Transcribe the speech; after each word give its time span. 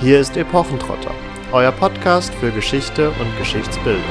Hier 0.00 0.18
ist 0.20 0.36
Epochentrotter, 0.36 1.14
euer 1.52 1.70
Podcast 1.70 2.34
für 2.34 2.50
Geschichte 2.50 3.10
und 3.10 3.38
Geschichtsbildung. 3.38 4.02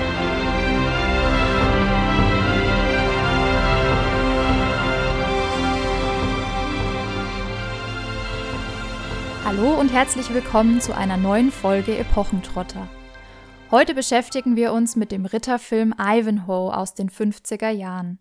Hallo 9.44 9.78
und 9.78 9.92
herzlich 9.92 10.34
willkommen 10.34 10.80
zu 10.80 10.96
einer 10.96 11.18
neuen 11.18 11.52
Folge 11.52 11.98
Epochentrotter. 11.98 12.88
Heute 13.70 13.94
beschäftigen 13.94 14.56
wir 14.56 14.72
uns 14.72 14.96
mit 14.96 15.12
dem 15.12 15.26
Ritterfilm 15.26 15.94
Ivanhoe 16.00 16.76
aus 16.76 16.96
den 16.96 17.10
50er 17.10 17.70
Jahren. 17.70 18.20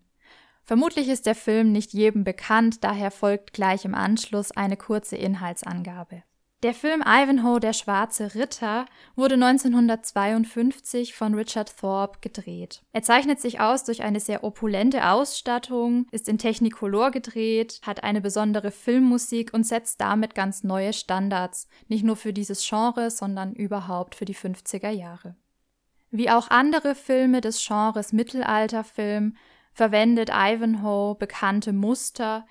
Vermutlich 0.63 1.07
ist 1.07 1.25
der 1.25 1.35
Film 1.35 1.71
nicht 1.71 1.93
jedem 1.93 2.25
bekannt, 2.25 2.83
daher 2.83 3.09
folgt 3.09 3.53
gleich 3.53 3.85
im 3.85 3.95
Anschluss 3.95 4.51
eine 4.51 4.75
kurze 4.75 5.15
Inhaltsangabe. 5.15 6.23
Der 6.63 6.73
Film 6.73 7.03
Ivanhoe, 7.05 7.59
der 7.59 7.73
schwarze 7.73 8.35
Ritter, 8.35 8.85
wurde 9.17 9.33
1952 9.33 11.13
von 11.13 11.33
Richard 11.33 11.77
Thorpe 11.77 12.19
gedreht. 12.21 12.81
Er 12.93 13.03
zeichnet 13.03 13.41
sich 13.41 13.59
aus 13.59 13.83
durch 13.83 14.01
eine 14.01 14.21
sehr 14.21 14.45
opulente 14.45 15.09
Ausstattung, 15.09 16.07
ist 16.11 16.29
in 16.29 16.37
Technicolor 16.37 17.11
gedreht, 17.11 17.81
hat 17.85 18.05
eine 18.05 18.21
besondere 18.21 18.71
Filmmusik 18.71 19.53
und 19.53 19.67
setzt 19.67 19.99
damit 19.99 20.35
ganz 20.35 20.63
neue 20.63 20.93
Standards, 20.93 21.67
nicht 21.89 22.05
nur 22.05 22.15
für 22.15 22.31
dieses 22.31 22.65
Genre, 22.65 23.11
sondern 23.11 23.51
überhaupt 23.51 24.15
für 24.15 24.23
die 24.23 24.35
50er 24.35 24.89
Jahre. 24.89 25.35
Wie 26.11 26.29
auch 26.29 26.49
andere 26.49 26.95
Filme 26.95 27.41
des 27.41 27.61
Genres 27.67 28.13
Mittelalterfilm 28.13 29.35
verwendet 29.73 30.29
Ivanhoe 30.29 31.15
bekannte 31.15 31.73
Muster, 31.73 32.45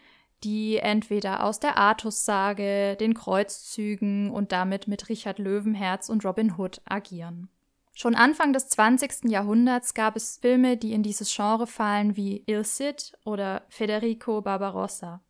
die 0.45 0.78
entweder 0.78 1.45
aus 1.45 1.60
der 1.60 1.77
Artussage, 1.77 2.96
den 2.98 3.14
Kreuzzügen 3.14 4.30
und 4.30 4.53
damit 4.53 4.89
mit 4.89 5.08
Richard 5.08 5.39
Löwenherz 5.39 6.08
und 6.08 6.25
Robin 6.25 6.56
Hood 6.58 6.80
agieren. 6.84 7.48
Schon 7.94 8.14
Anfang 8.14 8.52
des 8.52 8.69
20. 8.69 9.30
Jahrhunderts 9.30 9.94
gab 9.94 10.17
es 10.17 10.39
Filme, 10.39 10.77
die 10.77 10.92
in 10.92 11.02
dieses 11.02 11.34
Genre 11.34 11.67
fallen, 11.67 12.17
wie 12.17 12.42
Il 12.47 12.64
Cid 12.64 13.12
oder 13.25 13.62
Federico 13.69 14.41
Barbarossa. 14.41 15.20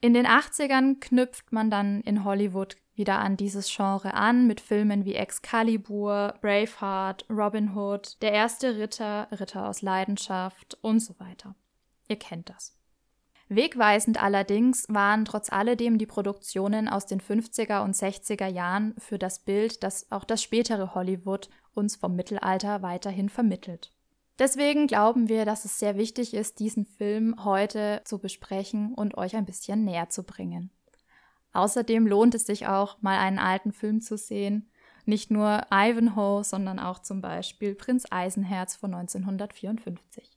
In 0.00 0.14
den 0.14 0.26
80ern 0.26 0.98
knüpft 1.00 1.52
man 1.52 1.70
dann 1.70 2.00
in 2.02 2.24
Hollywood 2.24 2.76
wieder 2.94 3.18
an 3.18 3.36
dieses 3.36 3.74
Genre 3.74 4.14
an 4.14 4.46
mit 4.46 4.60
Filmen 4.60 5.04
wie 5.04 5.14
Excalibur, 5.14 6.34
Braveheart, 6.40 7.26
Robin 7.28 7.74
Hood, 7.74 8.20
Der 8.22 8.32
erste 8.32 8.78
Ritter, 8.78 9.28
Ritter 9.32 9.68
aus 9.68 9.82
Leidenschaft 9.82 10.78
und 10.80 11.00
so 11.00 11.14
weiter. 11.18 11.54
Ihr 12.08 12.16
kennt 12.16 12.48
das. 12.48 12.76
Wegweisend 13.48 14.20
allerdings 14.20 14.86
waren 14.88 15.24
trotz 15.24 15.52
alledem 15.52 15.98
die 15.98 16.06
Produktionen 16.06 16.88
aus 16.88 17.06
den 17.06 17.20
50er 17.20 17.84
und 17.84 17.94
60er 17.94 18.48
Jahren 18.48 18.94
für 18.98 19.18
das 19.18 19.38
Bild, 19.38 19.84
das 19.84 20.10
auch 20.10 20.24
das 20.24 20.42
spätere 20.42 20.94
Hollywood 20.94 21.48
uns 21.72 21.94
vom 21.94 22.16
Mittelalter 22.16 22.82
weiterhin 22.82 23.28
vermittelt. 23.28 23.92
Deswegen 24.38 24.86
glauben 24.86 25.28
wir, 25.28 25.44
dass 25.44 25.64
es 25.64 25.78
sehr 25.78 25.96
wichtig 25.96 26.34
ist, 26.34 26.58
diesen 26.58 26.86
Film 26.86 27.44
heute 27.44 28.02
zu 28.04 28.18
besprechen 28.18 28.92
und 28.94 29.16
euch 29.16 29.36
ein 29.36 29.46
bisschen 29.46 29.84
näher 29.84 30.10
zu 30.10 30.24
bringen. 30.24 30.70
Außerdem 31.52 32.06
lohnt 32.06 32.34
es 32.34 32.46
sich 32.46 32.66
auch, 32.66 33.00
mal 33.00 33.18
einen 33.18 33.38
alten 33.38 33.72
Film 33.72 34.00
zu 34.00 34.18
sehen. 34.18 34.68
Nicht 35.06 35.30
nur 35.30 35.62
Ivanhoe, 35.72 36.42
sondern 36.44 36.78
auch 36.78 36.98
zum 36.98 37.22
Beispiel 37.22 37.74
Prinz 37.74 38.04
Eisenherz 38.10 38.74
von 38.76 38.92
1954. 38.92 40.36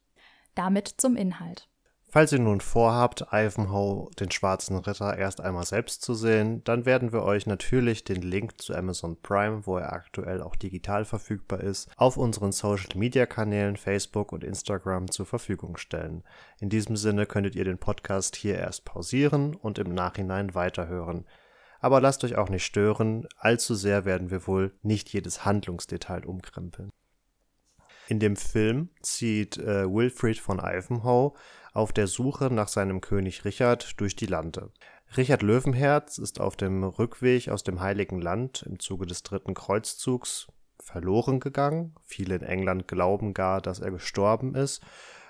Damit 0.56 0.88
zum 0.88 1.18
Inhalt. 1.18 1.68
Falls 2.12 2.32
ihr 2.32 2.40
nun 2.40 2.60
vorhabt, 2.60 3.28
Ivanhoe, 3.32 4.10
den 4.20 4.32
schwarzen 4.32 4.76
Ritter, 4.78 5.16
erst 5.16 5.42
einmal 5.42 5.66
selbst 5.66 6.02
zu 6.02 6.16
sehen, 6.16 6.64
dann 6.64 6.88
werden 6.88 7.14
wir 7.14 7.22
euch 7.22 7.46
natürlich 7.46 8.04
den 8.04 8.24
Link 8.24 8.60
zu 8.60 8.74
Amazon 8.74 9.22
Prime, 9.22 9.68
wo 9.68 9.78
er 9.78 9.94
aktuell 9.94 10.42
auch 10.42 10.56
digital 10.56 11.06
verfügbar 11.06 11.62
ist, 11.62 11.88
auf 11.98 12.18
unseren 12.18 12.52
Social 12.52 12.98
Media 12.98 13.28
Kanälen 13.28 13.78
Facebook 13.78 14.32
und 14.32 14.44
Instagram 14.44 15.12
zur 15.12 15.28
Verfügung 15.28 15.78
stellen. 15.78 16.24
In 16.60 16.70
diesem 16.70 16.96
Sinne 16.96 17.28
könntet 17.28 17.56
ihr 17.56 17.64
den 17.64 17.78
Podcast 17.78 18.36
hier 18.36 18.56
erst 18.56 18.86
pausieren 18.86 19.54
und 19.54 19.78
im 19.78 19.94
Nachhinein 19.94 20.56
weiterhören. 20.56 21.26
Aber 21.80 22.02
lasst 22.02 22.24
euch 22.24 22.38
auch 22.38 22.50
nicht 22.50 22.66
stören, 22.66 23.28
allzu 23.38 23.76
sehr 23.76 24.06
werden 24.06 24.32
wir 24.32 24.48
wohl 24.48 24.74
nicht 24.82 25.14
jedes 25.14 25.46
Handlungsdetail 25.46 26.26
umkrempeln. 26.26 26.90
In 28.08 28.20
dem 28.20 28.36
Film 28.36 28.90
zieht 29.04 29.60
äh, 29.60 29.86
Wilfrid 29.88 30.40
von 30.40 30.58
Ivanhoe 30.58 31.34
auf 31.74 31.94
der 31.94 32.08
Suche 32.08 32.54
nach 32.54 32.68
seinem 32.68 33.02
König 33.02 33.46
Richard 33.46 34.00
durch 34.00 34.16
die 34.16 34.26
Lande. 34.26 34.72
Richard 35.18 35.42
Löwenherz 35.42 36.18
ist 36.18 36.40
auf 36.40 36.56
dem 36.56 36.84
Rückweg 36.84 37.50
aus 37.50 37.64
dem 37.64 37.80
Heiligen 37.80 38.22
Land 38.22 38.64
im 38.68 38.80
Zuge 38.80 39.06
des 39.06 39.24
dritten 39.24 39.54
Kreuzzugs 39.54 40.48
verloren 40.80 41.40
gegangen. 41.40 41.96
Viele 42.04 42.36
in 42.36 42.44
England 42.44 42.88
glauben 42.88 43.34
gar, 43.34 43.62
dass 43.62 43.80
er 43.80 43.92
gestorben 43.92 44.56
ist. 44.56 44.84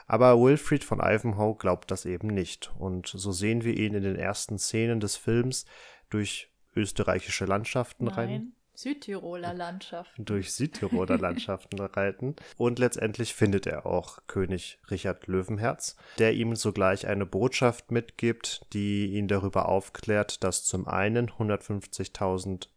Aber 0.05 0.41
Wilfrid 0.41 0.83
von 0.83 0.99
Ivanhoe 0.99 1.55
glaubt 1.55 1.91
das 1.91 2.05
eben 2.05 2.27
nicht. 2.27 2.73
Und 2.77 3.07
so 3.07 3.31
sehen 3.31 3.63
wir 3.63 3.77
ihn 3.77 3.93
in 3.93 4.03
den 4.03 4.15
ersten 4.15 4.57
Szenen 4.57 4.99
des 4.99 5.15
Films 5.15 5.65
durch 6.09 6.51
österreichische 6.75 7.45
Landschaften 7.45 8.05
Nein. 8.05 8.13
rein. 8.15 8.53
Südtiroler 8.81 9.53
Landschaften. 9.53 10.23
Durch 10.23 10.53
Südtiroler 10.53 11.17
Landschaften 11.19 11.81
reiten. 11.81 12.37
Und 12.55 12.79
letztendlich 12.79 13.33
findet 13.33 13.67
er 13.67 13.85
auch 13.85 14.19
König 14.25 14.79
Richard 14.89 15.27
Löwenherz, 15.27 15.97
der 16.17 16.33
ihm 16.33 16.55
sogleich 16.55 17.05
eine 17.05 17.25
Botschaft 17.25 17.91
mitgibt, 17.91 18.61
die 18.71 19.07
ihn 19.07 19.27
darüber 19.27 19.67
aufklärt, 19.67 20.45
dass 20.45 20.63
zum 20.63 20.87
einen 20.87 21.29
150.000 21.29 22.69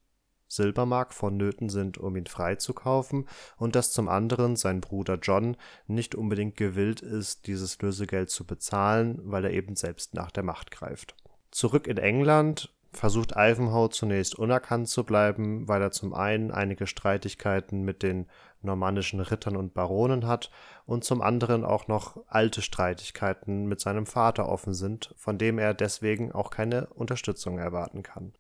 Silbermark 0.49 1.15
vonnöten 1.15 1.69
sind, 1.69 1.99
um 1.99 2.17
ihn 2.17 2.27
freizukaufen, 2.27 3.29
und 3.57 3.77
dass 3.77 3.93
zum 3.93 4.09
anderen 4.09 4.57
sein 4.57 4.81
Bruder 4.81 5.21
John 5.23 5.57
nicht 5.87 6.17
unbedingt 6.17 6.57
gewillt 6.57 7.01
ist, 7.01 7.47
dieses 7.47 7.81
Lösegeld 7.81 8.29
zu 8.29 8.45
bezahlen, 8.45 9.21
weil 9.23 9.45
er 9.45 9.53
eben 9.53 9.77
selbst 9.77 10.15
nach 10.15 10.33
der 10.33 10.43
Macht 10.43 10.73
greift. 10.73 11.15
Zurück 11.53 11.87
in 11.87 11.99
England 11.99 12.73
versucht 12.93 13.33
Ivanhoe 13.37 13.91
zunächst 13.91 14.35
unerkannt 14.35 14.89
zu 14.89 15.05
bleiben, 15.05 15.67
weil 15.67 15.81
er 15.81 15.91
zum 15.91 16.13
einen 16.13 16.51
einige 16.51 16.87
Streitigkeiten 16.87 17.83
mit 17.83 18.03
den 18.03 18.27
normannischen 18.61 19.21
Rittern 19.21 19.57
und 19.57 19.75
Baronen 19.75 20.27
hat 20.27 20.51
und 20.85 21.05
zum 21.05 21.23
anderen 21.23 21.65
auch 21.65 21.89
noch 21.89 22.19
alte 22.27 22.63
Streitigkeiten 22.63 23.67
mit 23.67 23.81
seinem 23.81 24.07
Vater 24.07 24.49
offen 24.49 24.75
sind, 24.75 25.15
von 25.17 25.39
dem 25.39 25.59
er 25.59 25.75
deswegen 25.75 26.33
auch 26.33 26.51
keine 26.51 26.87
Unterstützung 26.89 27.59
erwarten 27.59 28.03
kann. 28.03 28.35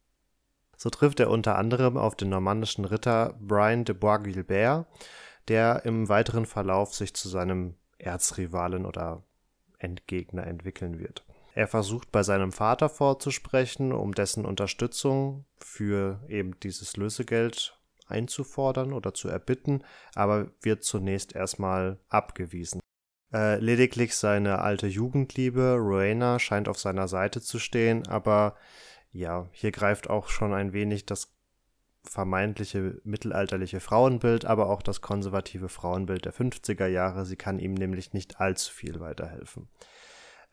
So 0.77 0.91
trifft 0.91 1.21
er 1.21 1.31
unter 1.31 1.57
anderem 1.57 1.97
auf 1.97 2.15
den 2.15 2.29
normannischen 2.29 2.85
Ritter 2.85 3.35
Brian 3.41 3.85
de 3.85 3.95
Bois-Guilbert, 3.95 4.87
der 5.49 5.85
im 5.85 6.09
weiteren 6.09 6.47
Verlauf 6.47 6.95
sich 6.95 7.15
zu 7.15 7.29
seinem 7.29 7.75
Erzrivalen 7.99 8.85
oder 8.85 9.23
Endgegner 9.79 10.47
entwickeln 10.47 10.99
wird. 10.99 11.25
Er 11.55 11.69
versucht 11.69 12.11
bei 12.13 12.23
seinem 12.23 12.51
Vater 12.51 12.89
vorzusprechen, 12.89 13.93
um 13.93 14.15
dessen 14.15 14.47
Unterstützung 14.47 15.45
für 15.59 16.21
eben 16.29 16.59
dieses 16.61 16.97
Lösegeld 16.97 17.79
einzufordern 18.07 18.93
oder 18.93 19.15
zu 19.15 19.29
erbitten, 19.29 19.85
aber 20.15 20.51
wird 20.61 20.83
zunächst 20.83 21.35
erstmal 21.35 21.99
abgewiesen. 22.09 22.81
Äh, 23.33 23.59
lediglich 23.59 24.17
seine 24.17 24.59
alte 24.61 24.87
Jugendliebe, 24.87 25.77
Rowena, 25.79 26.39
scheint 26.39 26.69
auf 26.69 26.79
seiner 26.79 27.09
Seite 27.09 27.41
zu 27.41 27.59
stehen, 27.59 28.07
aber 28.07 28.57
ja, 29.11 29.49
hier 29.53 29.73
greift 29.73 30.11
auch 30.11 30.29
schon 30.29 30.53
ein 30.53 30.73
wenig 30.73 31.07
das 31.07 31.33
vermeintliche 32.05 33.01
mittelalterliche 33.05 33.81
Frauenbild, 33.81 34.45
aber 34.45 34.69
auch 34.69 34.83
das 34.83 35.01
konservative 35.01 35.69
Frauenbild 35.69 36.25
der 36.25 36.35
50er 36.35 36.87
Jahre. 36.87 37.25
Sie 37.25 37.37
kann 37.37 37.59
ihm 37.59 37.75
nämlich 37.75 38.13
nicht 38.13 38.41
allzu 38.41 38.73
viel 38.73 39.01
weiterhelfen. 39.01 39.69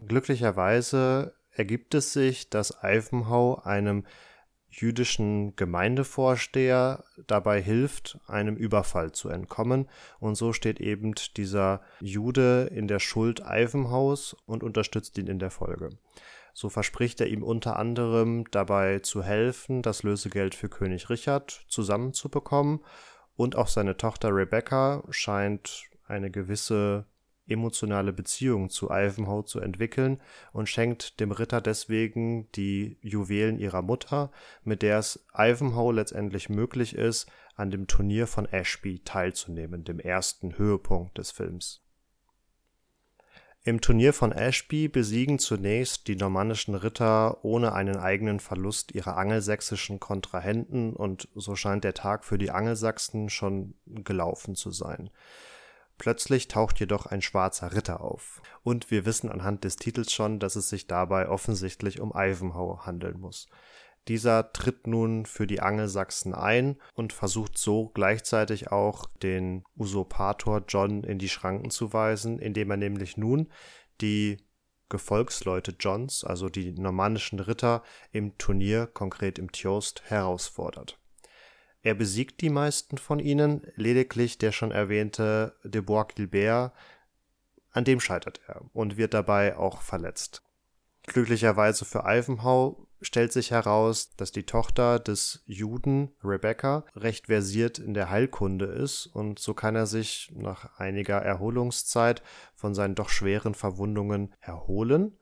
Glücklicherweise 0.08 1.34
ergibt 1.52 1.94
es 1.94 2.14
sich, 2.14 2.50
dass 2.50 2.78
Ivanhoe 2.84 3.66
einem 3.66 4.06
jüdischen 4.70 5.56
Gemeindevorsteher 5.56 7.04
dabei 7.28 7.62
hilft, 7.62 8.20
einem 8.28 8.56
Überfall 8.56 9.12
zu 9.12 9.30
entkommen. 9.30 9.90
Und 10.20 10.36
so 10.36 10.54
steht 10.54 10.80
eben 10.80 11.14
dieser 11.36 11.82
Jude 12.00 12.70
in 12.74 12.88
der 12.88 13.00
Schuld 13.00 13.42
Ivanhoes 13.46 14.36
und 14.46 14.64
unterstützt 14.64 15.18
ihn 15.18 15.28
in 15.28 15.40
der 15.40 15.52
Folge. 15.52 15.90
So 16.54 16.70
verspricht 16.70 17.22
er 17.22 17.28
ihm 17.28 17.44
unter 17.44 17.78
anderem 17.78 18.46
dabei 18.52 19.00
zu 19.00 19.24
helfen, 19.24 19.82
das 19.82 20.04
Lösegeld 20.04 20.56
für 20.56 20.70
König 20.70 21.10
Richard 21.10 21.66
zusammenzubekommen. 21.68 22.82
Und 23.36 23.56
auch 23.56 23.68
seine 23.68 23.98
Tochter 23.98 24.36
Rebecca 24.36 25.04
scheint 25.10 25.84
eine 26.06 26.30
gewisse 26.30 27.06
emotionale 27.50 28.14
Beziehung 28.14 28.70
zu 28.70 28.90
Ivanhoe 28.90 29.46
zu 29.46 29.60
entwickeln 29.60 30.22
und 30.54 30.70
schenkt 30.70 31.20
dem 31.20 31.32
Ritter 31.32 31.62
deswegen 31.62 32.52
die 32.54 32.98
Juwelen 33.02 33.60
ihrer 33.60 33.82
Mutter, 33.82 34.32
mit 34.64 34.82
der 34.82 35.00
es 35.00 35.26
Ivanhoe 35.34 35.94
letztendlich 35.94 36.50
möglich 36.50 36.96
ist, 36.96 37.28
an 37.56 37.72
dem 37.72 37.88
Turnier 37.88 38.28
von 38.28 38.46
Ashby 38.46 39.00
teilzunehmen, 39.00 39.84
dem 39.84 40.00
ersten 40.00 40.58
Höhepunkt 40.58 41.18
des 41.18 41.32
Films. 41.32 41.82
Im 43.64 43.82
Turnier 43.82 44.14
von 44.14 44.32
Ashby 44.32 44.88
besiegen 44.88 45.38
zunächst 45.38 46.08
die 46.08 46.16
normannischen 46.16 46.76
Ritter 46.76 47.44
ohne 47.44 47.74
einen 47.74 47.98
eigenen 47.98 48.40
Verlust 48.40 48.96
ihre 48.96 49.16
angelsächsischen 49.16 50.00
Kontrahenten 50.00 50.94
und 50.94 51.28
so 51.36 51.56
scheint 51.56 51.84
der 51.84 51.94
Tag 51.94 52.24
für 52.24 52.38
die 52.38 52.52
Angelsachsen 52.52 53.30
schon 53.30 53.74
gelaufen 53.86 54.56
zu 54.56 54.72
sein. 54.72 55.10
Plötzlich 56.00 56.48
taucht 56.48 56.80
jedoch 56.80 57.06
ein 57.06 57.22
schwarzer 57.22 57.76
Ritter 57.76 58.02
auf. 58.02 58.42
Und 58.64 58.90
wir 58.90 59.06
wissen 59.06 59.30
anhand 59.30 59.66
des 59.66 59.76
Titels 59.76 60.14
schon, 60.14 60.40
dass 60.40 60.56
es 60.56 60.70
sich 60.70 60.88
dabei 60.88 61.28
offensichtlich 61.28 62.00
um 62.00 62.14
Ivanhoe 62.16 62.86
handeln 62.86 63.20
muss. 63.20 63.50
Dieser 64.08 64.54
tritt 64.54 64.88
nun 64.88 65.26
für 65.26 65.46
die 65.46 65.60
Angelsachsen 65.60 66.34
ein 66.34 66.78
und 66.96 67.12
versucht 67.12 67.58
so 67.58 67.90
gleichzeitig 67.90 68.72
auch 68.72 69.08
den 69.22 69.64
Usurpator 69.78 70.64
John 70.68 71.04
in 71.04 71.20
die 71.20 71.30
Schranken 71.30 71.70
zu 71.70 71.92
weisen, 71.92 72.40
indem 72.40 72.72
er 72.72 72.78
nämlich 72.78 73.18
nun 73.18 73.50
die 74.00 74.38
Gefolgsleute 74.88 75.76
Johns, 75.78 76.24
also 76.24 76.48
die 76.48 76.72
normannischen 76.72 77.42
Ritter, 77.42 77.84
im 78.12 78.38
Turnier, 78.38 78.88
konkret 78.88 79.38
im 79.38 79.52
Tjost, 79.52 80.02
herausfordert. 80.06 80.98
Er 81.82 81.94
besiegt 81.94 82.42
die 82.42 82.50
meisten 82.50 82.98
von 82.98 83.20
ihnen, 83.20 83.62
lediglich 83.76 84.38
der 84.38 84.52
schon 84.52 84.72
erwähnte 84.72 85.56
de 85.64 85.82
Bois-Gilbert, 85.82 86.74
an 87.72 87.84
dem 87.84 88.00
scheitert 88.00 88.42
er 88.48 88.64
und 88.74 88.98
wird 88.98 89.14
dabei 89.14 89.56
auch 89.56 89.82
verletzt. 89.82 90.44
Glücklicherweise 91.04 91.86
für 91.86 92.04
Ivanhoe 92.06 92.88
stellt 93.02 93.32
sich 93.32 93.52
heraus, 93.52 94.14
dass 94.18 94.32
die 94.32 94.46
Tochter 94.46 95.00
des 95.00 95.42
Juden, 95.46 96.12
Rebecca, 96.24 96.84
recht 96.96 97.28
versiert 97.28 97.80
in 97.80 97.94
der 97.94 98.10
Heilkunde 98.10 98.66
ist 98.66 99.08
und 99.08 99.40
so 99.40 99.54
kann 99.54 99.76
er 99.76 99.86
sich 99.86 100.32
nach 100.36 100.78
einiger 100.78 101.18
Erholungszeit 101.18 102.22
von 102.56 102.76
seinen 102.76 102.96
doch 102.96 103.10
schweren 103.10 103.54
Verwundungen 103.54 104.36
erholen 104.42 105.18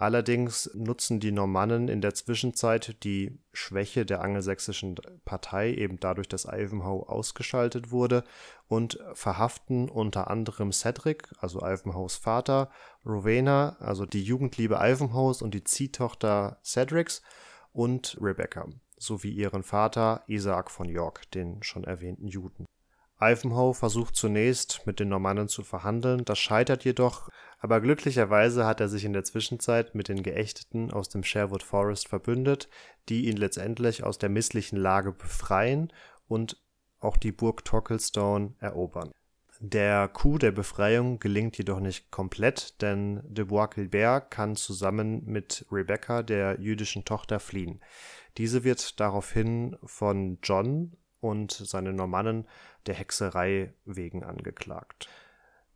Allerdings 0.00 0.70
nutzen 0.74 1.18
die 1.18 1.32
Normannen 1.32 1.88
in 1.88 2.00
der 2.00 2.14
Zwischenzeit 2.14 3.02
die 3.02 3.36
Schwäche 3.52 4.06
der 4.06 4.20
angelsächsischen 4.20 4.94
Partei, 5.24 5.74
eben 5.74 5.98
dadurch, 5.98 6.28
dass 6.28 6.44
Ivanhoe 6.44 7.08
ausgeschaltet 7.08 7.90
wurde, 7.90 8.22
und 8.68 9.00
verhaften 9.14 9.88
unter 9.88 10.30
anderem 10.30 10.70
Cedric, 10.70 11.28
also 11.40 11.62
Ivanhoes 11.62 12.14
Vater, 12.14 12.70
Rowena, 13.04 13.76
also 13.80 14.06
die 14.06 14.22
Jugendliebe 14.22 14.76
Ivanhoes 14.80 15.42
und 15.42 15.52
die 15.52 15.64
Ziehtochter 15.64 16.60
Cedrics, 16.62 17.20
und 17.72 18.16
Rebecca, 18.20 18.68
sowie 18.98 19.32
ihren 19.32 19.64
Vater 19.64 20.22
Isaac 20.28 20.70
von 20.70 20.88
York, 20.88 21.28
den 21.32 21.60
schon 21.64 21.82
erwähnten 21.82 22.28
Juden. 22.28 22.66
Ivanhoe 23.20 23.74
versucht 23.74 24.14
zunächst 24.14 24.86
mit 24.86 25.00
den 25.00 25.08
Normannen 25.08 25.48
zu 25.48 25.64
verhandeln, 25.64 26.24
das 26.24 26.38
scheitert 26.38 26.84
jedoch, 26.84 27.28
aber 27.58 27.80
glücklicherweise 27.80 28.66
hat 28.66 28.80
er 28.80 28.88
sich 28.88 29.04
in 29.04 29.12
der 29.12 29.24
Zwischenzeit 29.24 29.94
mit 29.94 30.08
den 30.08 30.22
Geächteten 30.22 30.90
aus 30.90 31.08
dem 31.08 31.24
Sherwood 31.24 31.62
Forest 31.62 32.08
verbündet, 32.08 32.68
die 33.08 33.26
ihn 33.26 33.36
letztendlich 33.36 34.04
aus 34.04 34.18
der 34.18 34.28
misslichen 34.28 34.76
Lage 34.76 35.12
befreien 35.12 35.92
und 36.28 36.62
auch 37.00 37.16
die 37.16 37.32
Burg 37.32 37.64
Torquilstone 37.64 38.54
erobern. 38.60 39.10
Der 39.60 40.06
Coup 40.06 40.38
der 40.38 40.52
Befreiung 40.52 41.18
gelingt 41.18 41.58
jedoch 41.58 41.80
nicht 41.80 42.12
komplett, 42.12 42.80
denn 42.80 43.20
de 43.24 43.44
Bois-Guilbert 43.46 44.30
kann 44.30 44.54
zusammen 44.54 45.24
mit 45.24 45.66
Rebecca, 45.72 46.22
der 46.22 46.60
jüdischen 46.60 47.04
Tochter, 47.04 47.40
fliehen. 47.40 47.80
Diese 48.36 48.62
wird 48.62 49.00
daraufhin 49.00 49.76
von 49.82 50.38
John 50.44 50.92
und 51.20 51.50
seine 51.50 51.92
Normannen 51.92 52.46
der 52.86 52.94
Hexerei 52.94 53.74
wegen 53.84 54.22
angeklagt. 54.22 55.08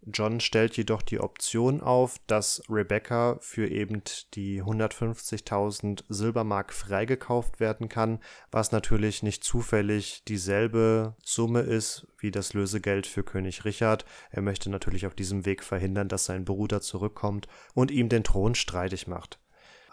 John 0.04 0.40
stellt 0.40 0.76
jedoch 0.76 1.00
die 1.00 1.20
Option 1.20 1.80
auf, 1.80 2.16
dass 2.26 2.62
Rebecca 2.68 3.36
für 3.40 3.68
eben 3.68 4.02
die 4.34 4.60
150.000 4.60 6.02
Silbermark 6.08 6.72
freigekauft 6.72 7.60
werden 7.60 7.88
kann, 7.88 8.18
was 8.50 8.72
natürlich 8.72 9.22
nicht 9.22 9.44
zufällig 9.44 10.24
dieselbe 10.24 11.14
Summe 11.22 11.60
ist 11.60 12.08
wie 12.18 12.32
das 12.32 12.52
Lösegeld 12.52 13.06
für 13.06 13.22
König 13.22 13.64
Richard. 13.64 14.04
Er 14.30 14.42
möchte 14.42 14.70
natürlich 14.70 15.06
auf 15.06 15.14
diesem 15.14 15.46
Weg 15.46 15.62
verhindern, 15.62 16.08
dass 16.08 16.24
sein 16.24 16.44
Bruder 16.44 16.80
zurückkommt 16.80 17.46
und 17.74 17.92
ihm 17.92 18.08
den 18.08 18.24
Thron 18.24 18.56
streitig 18.56 19.06
macht. 19.06 19.38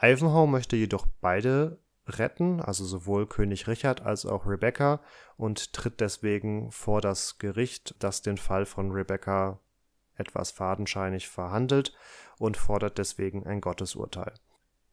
Ivanhoe 0.01 0.47
möchte 0.47 0.75
jedoch 0.75 1.05
beide 1.21 1.77
retten, 2.07 2.61
also 2.61 2.83
sowohl 2.83 3.27
König 3.27 3.67
Richard 3.67 4.01
als 4.01 4.25
auch 4.25 4.47
Rebecca, 4.47 5.01
und 5.37 5.73
tritt 5.73 6.01
deswegen 6.01 6.71
vor 6.71 6.99
das 6.99 7.37
Gericht, 7.37 7.95
das 7.99 8.23
den 8.23 8.37
Fall 8.37 8.65
von 8.65 8.91
Rebecca 8.91 9.59
etwas 10.19 10.51
fadenscheinig 10.51 11.27
verhandelt 11.27 11.93
und 12.37 12.57
fordert 12.57 12.97
deswegen 12.97 13.45
ein 13.45 13.61
Gottesurteil. 13.61 14.33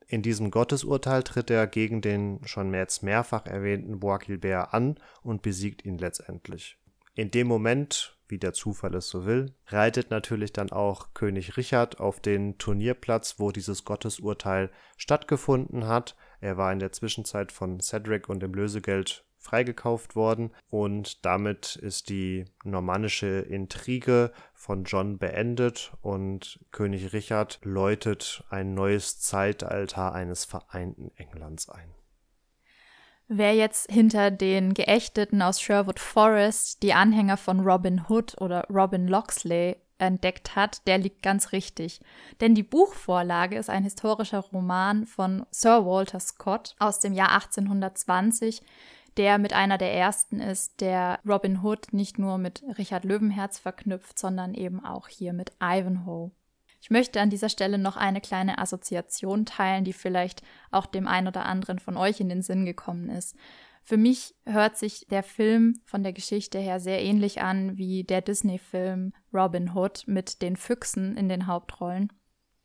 In 0.09 0.23
diesem 0.23 0.51
Gottesurteil 0.51 1.25
tritt 1.25 1.51
er 1.51 1.67
gegen 1.67 2.01
den 2.01 2.41
schon 2.45 2.73
jetzt 2.73 3.03
mehrfach 3.03 3.47
erwähnten 3.47 3.99
Bois 3.99 4.19
Gilbert 4.19 4.73
an 4.73 5.01
und 5.23 5.43
besiegt 5.43 5.85
ihn 5.85 5.99
letztendlich. 5.99 6.79
In 7.15 7.31
dem 7.31 7.49
Moment, 7.49 8.17
wie 8.29 8.39
der 8.39 8.53
Zufall 8.53 8.95
es 8.95 9.09
so 9.09 9.27
will, 9.27 9.55
reitet 9.67 10.11
natürlich 10.11 10.53
dann 10.53 10.71
auch 10.71 11.13
König 11.15 11.57
Richard 11.57 11.99
auf 11.99 12.21
den 12.21 12.59
Turnierplatz, 12.59 13.37
wo 13.39 13.51
dieses 13.51 13.85
Gottesurteil 13.85 14.71
stattgefunden 14.97 15.89
hat. 15.89 16.17
Er 16.41 16.57
war 16.57 16.73
in 16.73 16.79
der 16.79 16.93
Zwischenzeit 16.93 17.51
von 17.51 17.81
Cedric 17.81 18.29
und 18.29 18.41
dem 18.41 18.55
Lösegeld 18.55 19.26
freigekauft 19.47 20.17
worden 20.17 20.51
und 20.69 21.25
damit 21.25 21.77
ist 21.77 22.09
die 22.09 22.45
normannische 22.65 23.27
Intrige 23.41 24.33
von 24.53 24.85
John 24.85 25.19
beendet 25.19 25.93
und 26.03 26.61
König 26.73 27.13
Richard 27.13 27.61
läutet 27.63 28.45
ein 28.51 28.75
neues 28.75 29.21
Zeitalter 29.21 30.13
eines 30.13 30.45
vereinten 30.45 31.11
Englands 31.17 31.69
ein. 31.69 31.95
Wer 33.29 33.55
jetzt 33.55 33.91
hinter 33.91 34.31
den 34.31 34.75
Geächteten 34.75 35.43
aus 35.43 35.61
Sherwood 35.61 35.99
Forest 35.99 36.83
die 36.83 36.93
Anhänger 36.93 37.37
von 37.37 37.61
Robin 37.61 38.03
Hood 38.09 38.41
oder 38.41 38.65
Robin 38.69 39.09
Locksley 39.09 39.77
entdeckt 39.99 40.57
hat, 40.57 40.87
der 40.87 40.99
liegt 40.99 41.23
ganz 41.23 41.53
richtig. 41.53 42.01
Denn 42.41 42.55
die 42.55 42.63
Buchvorlage 42.63 43.57
ist 43.57 43.71
ein 43.71 43.85
historischer 43.85 44.41
Roman 44.41 45.07
von 45.07 45.45
Sir 45.51 45.85
Walter 45.87 46.21
Scott 46.21 46.77
aus 46.79 47.01
dem 47.01 47.13
Jahr 47.13 47.33
1820, 47.33 48.63
der 49.17 49.39
mit 49.39 49.53
einer 49.53 49.79
der 49.79 49.93
ersten 49.95 50.41
ist, 50.41 50.81
der 50.81 51.21
Robin 51.27 51.63
Hood 51.63 51.93
nicht 51.93 52.19
nur 52.19 52.39
mit 52.39 52.63
Richard 52.79 53.05
Löwenherz 53.05 53.59
verknüpft, 53.59 54.19
sondern 54.19 54.55
eben 54.55 54.85
auch 54.85 55.09
hier 55.09 55.33
mit 55.33 55.53
Ivanhoe. 55.61 56.31
Ich 56.81 56.91
möchte 56.91 57.21
an 57.21 57.31
dieser 57.31 57.49
Stelle 57.49 57.79
noch 57.79 57.97
eine 57.97 58.21
kleine 58.21 58.59
Assoziation 58.59 59.47
teilen, 59.47 59.85
die 59.85 59.93
vielleicht 59.93 60.43
auch 60.71 60.87
dem 60.87 61.09
einen 61.09 61.29
oder 61.29 61.47
anderen 61.47 61.79
von 61.79 61.97
euch 61.97 62.21
in 62.21 62.29
den 62.29 62.43
Sinn 62.43 62.65
gekommen 62.65 63.09
ist. 63.09 63.35
Für 63.83 63.97
mich 63.97 64.35
hört 64.45 64.77
sich 64.77 65.07
der 65.09 65.23
Film 65.23 65.81
von 65.85 66.03
der 66.03 66.13
Geschichte 66.13 66.59
her 66.59 66.81
sehr 66.81 67.03
ähnlich 67.03 67.41
an 67.41 67.79
wie 67.79 68.05
der 68.05 68.21
Disney-Film 68.21 69.13
Robin 69.33 69.75
Hood 69.75 70.05
mit 70.07 70.43
den 70.43 70.57
Füchsen 70.57 71.17
in 71.17 71.29
den 71.29 71.47
Hauptrollen. 71.47 72.13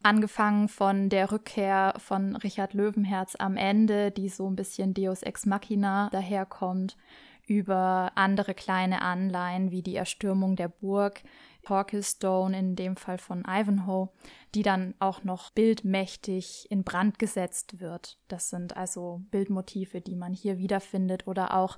Angefangen 0.03 0.67
von 0.67 1.10
der 1.10 1.31
Rückkehr 1.31 1.93
von 1.98 2.36
Richard 2.36 2.74
Löwenherz 2.74 3.36
am 3.38 3.55
Ende, 3.55 4.10
die 4.10 4.29
so 4.29 4.50
ein 4.50 4.55
bisschen 4.55 4.96
Deus 4.96 5.22
Ex 5.22 5.46
Machina 5.46 6.10
daherkommt, 6.12 6.98
über 7.46 8.12
andere 8.15 8.55
kleine 8.55 9.03
Anleihen 9.03 9.70
wie 9.70 9.84
die 9.84 9.96
Erstürmung 9.96 10.55
der 10.55 10.70
Burg, 10.70 11.22
Torquilstone 11.63 12.58
in 12.58 12.75
dem 12.75 12.96
Fall 12.96 13.20
von 13.20 13.43
Ivanhoe, 13.48 14.10
die 14.55 14.63
dann 14.63 14.96
auch 14.98 15.24
noch 15.24 15.51
bildmächtig 15.51 16.65
in 16.72 16.84
Brand 16.84 17.20
gesetzt 17.20 17.79
wird. 17.79 18.17
Das 18.27 18.50
sind 18.50 18.75
also 18.75 19.22
Bildmotive, 19.29 20.01
die 20.01 20.15
man 20.15 20.34
hier 20.34 20.58
wiederfindet 20.58 21.27
oder 21.27 21.53
auch 21.55 21.77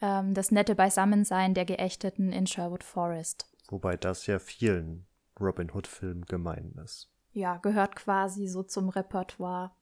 ähm, 0.00 0.34
das 0.34 0.50
nette 0.50 0.74
Beisammensein 0.74 1.54
der 1.54 1.66
Geächteten 1.66 2.32
in 2.32 2.48
Sherwood 2.48 2.82
Forest. 2.82 3.46
Wobei 3.68 3.96
das 3.96 4.26
ja 4.26 4.40
vielen 4.40 5.06
Robin 5.38 5.70
Hood-Filmen 5.72 6.24
gemein 6.24 6.74
ist 6.84 7.10
ja, 7.32 7.56
gehört 7.58 7.96
quasi 7.96 8.46
so 8.46 8.62
zum 8.62 8.88
Repertoire. 8.88 9.72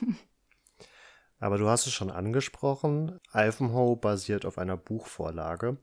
Aber 1.38 1.56
du 1.56 1.68
hast 1.68 1.86
es 1.86 1.92
schon 1.92 2.10
angesprochen, 2.10 3.18
Ivanhoe 3.32 3.96
basiert 3.96 4.44
auf 4.44 4.58
einer 4.58 4.76
Buchvorlage 4.76 5.78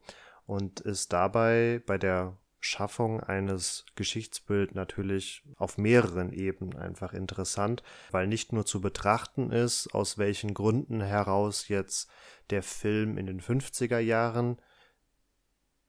und 0.46 0.82
ist 0.82 1.14
dabei 1.14 1.82
bei 1.86 1.98
der 1.98 2.38
Schaffung 2.60 3.22
eines 3.22 3.86
Geschichtsbilds 3.96 4.74
natürlich 4.74 5.44
auf 5.58 5.78
mehreren 5.78 6.32
Ebenen 6.32 6.76
einfach 6.76 7.14
interessant, 7.14 7.82
weil 8.12 8.28
nicht 8.28 8.52
nur 8.54 8.66
zu 8.66 8.82
betrachten 8.82 9.52
ist, 9.52 9.94
aus 9.94 10.18
welchen 10.18 10.54
Gründen 10.54 11.02
heraus 11.02 11.68
jetzt 11.70 12.10
der 12.50 12.64
Film 12.64 13.18
in 13.18 13.26
den 13.26 13.42
50er 13.42 14.00
Jahren 14.00 14.58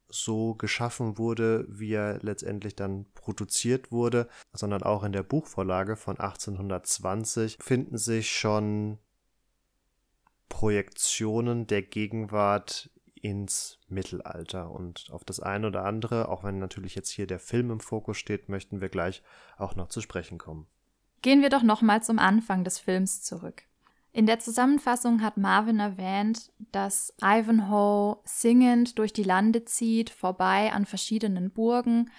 so 0.09 0.55
geschaffen 0.55 1.19
wurde, 1.19 1.67
wie 1.69 1.93
er 1.93 2.19
letztendlich 2.23 2.75
dann 2.75 3.07
produziert 3.15 3.93
wurde, 3.93 4.29
sondern 4.53 4.83
auch 4.83 5.05
in 5.05 5.13
der 5.13 5.23
Buchvorlage 5.23 5.97
von 5.97 6.19
1820 6.19 7.59
finden 7.61 7.99
sich 7.99 8.33
schon 8.33 8.99
Projektionen 10.49 11.67
der 11.67 11.83
Gegenwart 11.83 12.91
ins 13.15 13.79
Mittelalter. 13.89 14.71
Und 14.71 15.09
auf 15.11 15.25
das 15.25 15.41
eine 15.41 15.67
oder 15.67 15.85
andere, 15.85 16.29
auch 16.29 16.45
wenn 16.45 16.59
natürlich 16.59 16.95
jetzt 16.95 17.11
hier 17.11 17.27
der 17.27 17.39
Film 17.39 17.71
im 17.71 17.81
Fokus 17.81 18.17
steht, 18.17 18.49
möchten 18.49 18.81
wir 18.81 18.89
gleich 18.89 19.23
auch 19.57 19.77
noch 19.77 19.89
zu 19.89 20.01
sprechen 20.01 20.39
kommen. 20.39 20.67
Gehen 21.21 21.43
wir 21.43 21.51
doch 21.51 21.63
nochmal 21.63 22.03
zum 22.03 22.19
Anfang 22.19 22.65
des 22.65 22.79
Films 22.79 23.23
zurück. 23.23 23.65
In 24.13 24.27
der 24.27 24.41
Zusammenfassung 24.41 25.23
hat 25.23 25.37
Marvin 25.37 25.81
erwähnt, 25.81 26.51
dass 26.73 27.15
Ivanhoe 27.23 28.19
singend 28.25 28.99
durch 28.99 29.13
die 29.13 29.23
Lande 29.23 29.65
zieht, 29.65 30.11
vorbei 30.11 30.73
an 30.73 30.87
verschiedenen 30.87 31.51
Burgen 31.51 32.11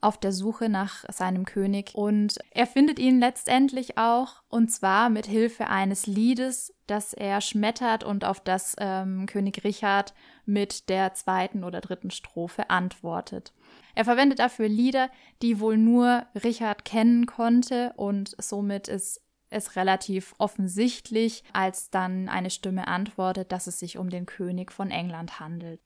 auf 0.00 0.18
der 0.18 0.32
Suche 0.32 0.68
nach 0.68 1.04
seinem 1.12 1.44
König 1.44 1.92
und 1.94 2.38
er 2.52 2.66
findet 2.66 2.98
ihn 2.98 3.18
letztendlich 3.18 3.98
auch 3.98 4.42
und 4.48 4.70
zwar 4.70 5.10
mit 5.10 5.26
Hilfe 5.26 5.66
eines 5.66 6.06
Liedes, 6.06 6.72
das 6.86 7.12
er 7.12 7.40
schmettert 7.40 8.04
und 8.04 8.24
auf 8.24 8.40
das 8.40 8.76
ähm, 8.78 9.26
König 9.26 9.64
Richard 9.64 10.14
mit 10.46 10.88
der 10.88 11.14
zweiten 11.14 11.64
oder 11.64 11.80
dritten 11.80 12.10
Strophe 12.10 12.70
antwortet. 12.70 13.52
Er 13.96 14.04
verwendet 14.04 14.38
dafür 14.38 14.68
Lieder, 14.68 15.10
die 15.42 15.58
wohl 15.58 15.76
nur 15.76 16.26
Richard 16.44 16.84
kennen 16.84 17.26
konnte 17.26 17.92
und 17.96 18.36
somit 18.38 18.86
ist 18.86 19.20
es 19.50 19.76
relativ 19.76 20.34
offensichtlich, 20.38 21.44
als 21.52 21.90
dann 21.90 22.28
eine 22.28 22.50
Stimme 22.50 22.88
antwortet, 22.88 23.52
dass 23.52 23.66
es 23.66 23.78
sich 23.78 23.98
um 23.98 24.10
den 24.10 24.26
König 24.26 24.72
von 24.72 24.90
England 24.90 25.40
handelt. 25.40 25.80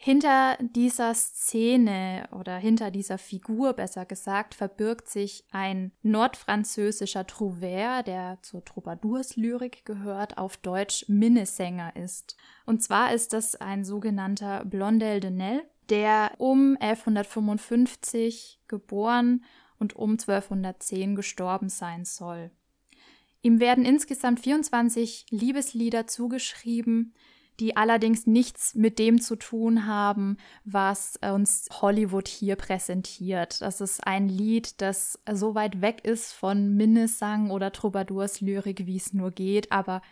Hinter 0.00 0.56
dieser 0.60 1.12
Szene 1.12 2.28
oder 2.30 2.56
hinter 2.56 2.92
dieser 2.92 3.18
Figur, 3.18 3.72
besser 3.72 4.06
gesagt, 4.06 4.54
verbirgt 4.54 5.08
sich 5.08 5.44
ein 5.50 5.90
nordfranzösischer 6.02 7.22
Trouvère, 7.22 8.04
der 8.04 8.38
zur 8.42 8.64
Troubadours-Lyrik 8.64 9.84
gehört, 9.84 10.38
auf 10.38 10.56
Deutsch 10.56 11.04
Minnesänger 11.08 11.96
ist. 11.96 12.36
Und 12.64 12.80
zwar 12.80 13.12
ist 13.12 13.32
das 13.32 13.56
ein 13.56 13.84
sogenannter 13.84 14.64
Blondel 14.64 15.18
de 15.18 15.32
Nel, 15.32 15.62
der 15.90 16.30
um 16.38 16.76
1155 16.78 18.60
geboren 18.68 19.42
und 19.80 19.96
um 19.96 20.12
1210 20.12 21.16
gestorben 21.16 21.70
sein 21.70 22.04
soll. 22.04 22.52
Ihm 23.42 23.60
werden 23.60 23.84
insgesamt 23.84 24.40
24 24.40 25.26
Liebeslieder 25.30 26.06
zugeschrieben, 26.06 27.14
die 27.60 27.76
allerdings 27.76 28.26
nichts 28.26 28.74
mit 28.74 28.98
dem 28.98 29.20
zu 29.20 29.36
tun 29.36 29.86
haben, 29.86 30.36
was 30.64 31.18
uns 31.20 31.68
Hollywood 31.80 32.28
hier 32.28 32.56
präsentiert. 32.56 33.60
Das 33.60 33.80
ist 33.80 34.06
ein 34.06 34.28
Lied, 34.28 34.80
das 34.80 35.20
so 35.32 35.54
weit 35.54 35.80
weg 35.80 36.04
ist 36.04 36.32
von 36.32 36.76
Minnesang 36.76 37.50
oder 37.50 37.72
Troubadours 37.72 38.40
Lyrik, 38.40 38.86
wie 38.86 38.96
es 38.96 39.12
nur 39.12 39.32
geht, 39.32 39.72
aber 39.72 40.02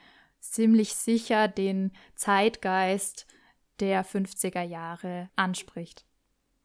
ziemlich 0.41 0.95
sicher 0.95 1.47
den 1.47 1.93
Zeitgeist 2.17 3.27
der 3.79 4.05
50er 4.05 4.63
Jahre 4.63 5.31
anspricht. 5.37 6.05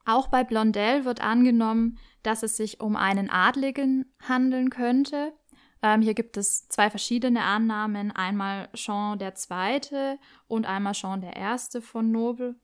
Auch 0.05 0.29
bei 0.29 0.43
Blondel 0.43 1.05
wird 1.05 1.21
angenommen, 1.21 1.99
dass 2.23 2.41
es 2.41 2.57
sich 2.57 2.79
um 2.79 2.95
einen 2.95 3.29
Adligen 3.29 4.11
handeln 4.19 4.71
könnte, 4.71 5.33
ähm, 5.81 6.01
hier 6.01 6.13
gibt 6.13 6.37
es 6.37 6.67
zwei 6.67 6.89
verschiedene 6.89 7.43
Annahmen, 7.43 8.11
einmal 8.11 8.69
Jean 8.73 9.17
der 9.17 9.35
Zweite 9.35 10.19
und 10.47 10.65
einmal 10.65 10.93
Jean 10.93 11.21
der 11.21 11.35
Erste 11.35 11.81
von 11.81 12.11
Nobel. 12.11 12.55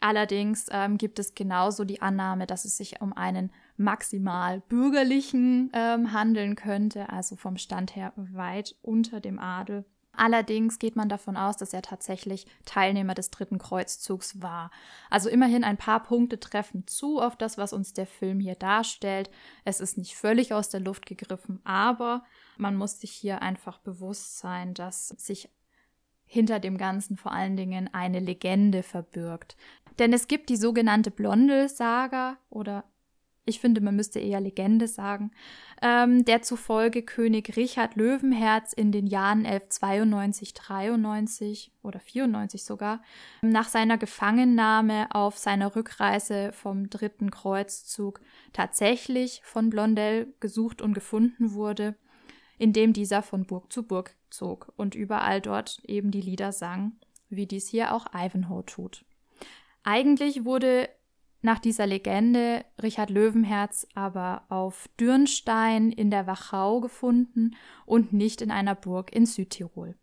Allerdings 0.00 0.66
ähm, 0.72 0.98
gibt 0.98 1.20
es 1.20 1.34
genauso 1.34 1.84
die 1.84 2.02
Annahme, 2.02 2.46
dass 2.46 2.64
es 2.64 2.76
sich 2.76 3.00
um 3.00 3.12
einen 3.12 3.52
maximal 3.76 4.60
bürgerlichen 4.68 5.70
ähm, 5.74 6.12
handeln 6.12 6.56
könnte, 6.56 7.08
also 7.08 7.36
vom 7.36 7.56
Stand 7.56 7.94
her 7.94 8.12
weit 8.16 8.74
unter 8.82 9.20
dem 9.20 9.38
Adel. 9.38 9.84
Allerdings 10.14 10.78
geht 10.78 10.94
man 10.94 11.08
davon 11.08 11.36
aus, 11.36 11.56
dass 11.56 11.72
er 11.72 11.80
tatsächlich 11.80 12.46
Teilnehmer 12.66 13.14
des 13.14 13.30
dritten 13.30 13.58
Kreuzzugs 13.58 14.42
war. 14.42 14.70
Also 15.08 15.30
immerhin 15.30 15.64
ein 15.64 15.78
paar 15.78 16.02
Punkte 16.02 16.38
treffen 16.38 16.86
zu 16.86 17.18
auf 17.20 17.36
das, 17.36 17.56
was 17.56 17.72
uns 17.72 17.94
der 17.94 18.06
Film 18.06 18.38
hier 18.38 18.54
darstellt. 18.54 19.30
Es 19.64 19.80
ist 19.80 19.96
nicht 19.96 20.14
völlig 20.14 20.52
aus 20.52 20.68
der 20.68 20.80
Luft 20.80 21.06
gegriffen, 21.06 21.60
aber 21.64 22.24
man 22.58 22.76
muss 22.76 23.00
sich 23.00 23.10
hier 23.10 23.40
einfach 23.40 23.78
bewusst 23.78 24.38
sein, 24.38 24.74
dass 24.74 25.08
sich 25.08 25.48
hinter 26.24 26.60
dem 26.60 26.78
Ganzen 26.78 27.16
vor 27.16 27.32
allen 27.32 27.56
Dingen 27.56 27.88
eine 27.92 28.20
Legende 28.20 28.82
verbirgt. 28.82 29.56
Denn 29.98 30.12
es 30.12 30.28
gibt 30.28 30.48
die 30.48 30.56
sogenannte 30.56 31.10
Blondel-Saga 31.10 32.38
oder 32.48 32.84
ich 33.44 33.58
finde, 33.58 33.80
man 33.80 33.96
müsste 33.96 34.20
eher 34.20 34.40
Legende 34.40 34.86
sagen, 34.86 35.32
ähm, 35.80 36.24
der 36.24 36.42
zufolge 36.42 37.02
König 37.02 37.56
Richard 37.56 37.96
Löwenherz 37.96 38.72
in 38.72 38.92
den 38.92 39.06
Jahren 39.06 39.44
1192, 39.44 40.54
93 40.54 41.72
oder 41.82 41.98
94 41.98 42.64
sogar 42.64 43.02
nach 43.42 43.68
seiner 43.68 43.98
Gefangennahme 43.98 45.12
auf 45.12 45.38
seiner 45.38 45.74
Rückreise 45.74 46.52
vom 46.52 46.88
dritten 46.88 47.32
Kreuzzug 47.32 48.20
tatsächlich 48.52 49.42
von 49.44 49.70
Blondel 49.70 50.32
gesucht 50.38 50.80
und 50.80 50.94
gefunden 50.94 51.52
wurde, 51.52 51.96
indem 52.58 52.92
dieser 52.92 53.22
von 53.22 53.44
Burg 53.44 53.72
zu 53.72 53.82
Burg 53.82 54.14
zog 54.30 54.72
und 54.76 54.94
überall 54.94 55.40
dort 55.40 55.80
eben 55.84 56.12
die 56.12 56.20
Lieder 56.20 56.52
sang, 56.52 56.92
wie 57.28 57.46
dies 57.46 57.66
hier 57.66 57.92
auch 57.92 58.06
Ivanhoe 58.14 58.64
tut. 58.64 59.04
Eigentlich 59.82 60.44
wurde 60.44 60.88
nach 61.42 61.58
dieser 61.58 61.86
Legende 61.86 62.64
Richard 62.80 63.10
Löwenherz 63.10 63.86
aber 63.94 64.44
auf 64.48 64.88
Dürnstein 64.98 65.90
in 65.90 66.10
der 66.10 66.26
Wachau 66.26 66.80
gefunden 66.80 67.56
und 67.84 68.12
nicht 68.12 68.40
in 68.40 68.50
einer 68.50 68.74
Burg 68.74 69.12
in 69.12 69.26
Südtirol. 69.26 69.96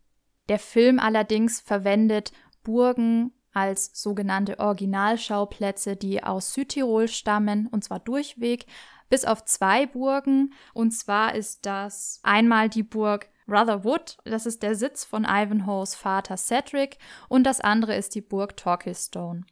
Der 0.50 0.60
Film 0.60 1.00
allerdings 1.00 1.62
verwendet 1.62 2.32
Burgen 2.64 3.32
als 3.54 3.92
sogenannte 3.94 4.60
Originalschauplätze, 4.60 5.96
die 5.96 6.24
aus 6.24 6.54
Südtirol 6.54 7.08
stammen, 7.08 7.68
und 7.68 7.84
zwar 7.84 8.00
durchweg, 8.00 8.66
bis 9.10 9.26
auf 9.26 9.44
zwei 9.46 9.86
Burgen. 9.86 10.54
Und 10.74 10.92
zwar 10.92 11.36
ist 11.36 11.66
das 11.66 12.20
einmal 12.24 12.70
die 12.70 12.84
Burg 12.84 13.30
Rutherwood, 13.48 14.18
das 14.26 14.46
ist 14.46 14.62
der 14.62 14.76
Sitz 14.76 15.04
von 15.04 15.26
Ivanhoes 15.26 15.96
Vater 15.96 16.38
Cedric, 16.38 16.98
und 17.28 17.44
das 17.44 17.60
andere 17.60 17.96
ist 17.96 18.14
die 18.14 18.22
Burg 18.22 18.56
Torquilstone. 18.58 19.44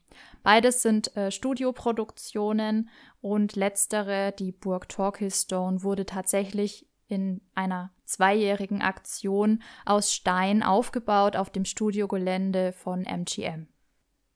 Beides 0.47 0.81
sind 0.81 1.13
äh, 1.17 1.29
Studioproduktionen 1.29 2.87
und 3.19 3.57
letztere, 3.57 4.31
die 4.31 4.53
Burg 4.53 4.87
Torquilstone, 4.87 5.83
wurde 5.83 6.05
tatsächlich 6.05 6.87
in 7.09 7.41
einer 7.53 7.91
zweijährigen 8.05 8.81
Aktion 8.81 9.61
aus 9.83 10.13
Stein 10.13 10.63
aufgebaut 10.63 11.35
auf 11.35 11.49
dem 11.49 11.65
Studiogelände 11.65 12.71
von 12.71 13.03
MGM. 13.03 13.67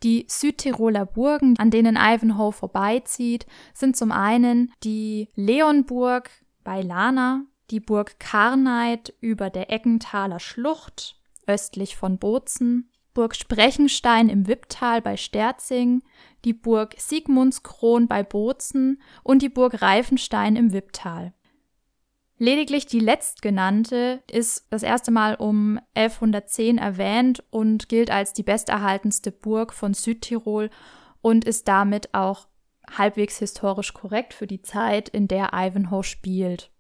Die 0.04 0.26
Südtiroler 0.28 1.06
Burgen, 1.06 1.58
an 1.58 1.72
denen 1.72 1.96
Ivanhoe 1.96 2.52
vorbeizieht, 2.52 3.46
sind 3.74 3.96
zum 3.96 4.12
einen 4.12 4.74
die 4.84 5.30
Leonburg 5.36 6.30
bei 6.66 6.82
Lana, 6.82 7.46
die 7.70 7.80
Burg 7.80 8.20
Karneit 8.20 9.14
über 9.22 9.50
der 9.50 9.72
Eggenthaler 9.72 10.42
Schlucht 10.42 11.22
östlich 11.48 11.96
von 11.96 12.18
Bozen, 12.18 12.91
Burg 13.14 13.36
Sprechenstein 13.36 14.30
im 14.30 14.48
Wipptal 14.48 15.02
bei 15.02 15.18
Sterzing, 15.18 16.02
die 16.46 16.54
Burg 16.54 16.96
Sigmundskron 16.98 18.08
bei 18.08 18.24
Bozen 18.24 19.02
und 19.24 19.42
die 19.42 19.50
Burg 19.50 19.82
Reifenstein 19.82 20.56
im 20.56 20.72
Wipptal. 20.74 21.34
Lediglich 22.38 22.88
die 22.88 23.00
letztgenannte 23.00 24.24
ist 24.32 24.66
das 24.72 24.82
erste 24.82 25.12
Mal 25.12 25.36
um 25.36 25.80
1110 25.94 26.80
erwähnt 26.80 27.44
und 27.52 27.88
gilt 27.88 28.10
als 28.10 28.34
die 28.34 28.42
besterhaltenste 28.42 29.32
Burg 29.32 29.74
von 29.74 29.94
Südtirol 29.94 30.72
und 31.22 31.46
ist 31.46 31.68
damit 31.68 32.14
auch 32.14 32.48
halbwegs 32.98 33.38
historisch 33.38 33.94
korrekt 33.94 34.34
für 34.34 34.48
die 34.48 34.64
Zeit, 34.64 35.08
in 35.08 35.28
der 35.28 35.52
Ivanhoe 35.54 36.04
spielt. 36.04 36.71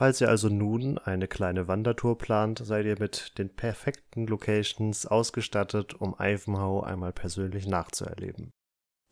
Falls 0.00 0.18
ihr 0.22 0.30
also 0.30 0.48
nun 0.48 0.96
eine 0.96 1.28
kleine 1.28 1.68
Wandertour 1.68 2.16
plant, 2.16 2.58
seid 2.64 2.86
ihr 2.86 2.98
mit 2.98 3.36
den 3.36 3.54
perfekten 3.54 4.26
Locations 4.26 5.04
ausgestattet, 5.04 5.92
um 5.92 6.16
Ivanhoe 6.18 6.86
einmal 6.86 7.12
persönlich 7.12 7.66
nachzuerleben. 7.66 8.50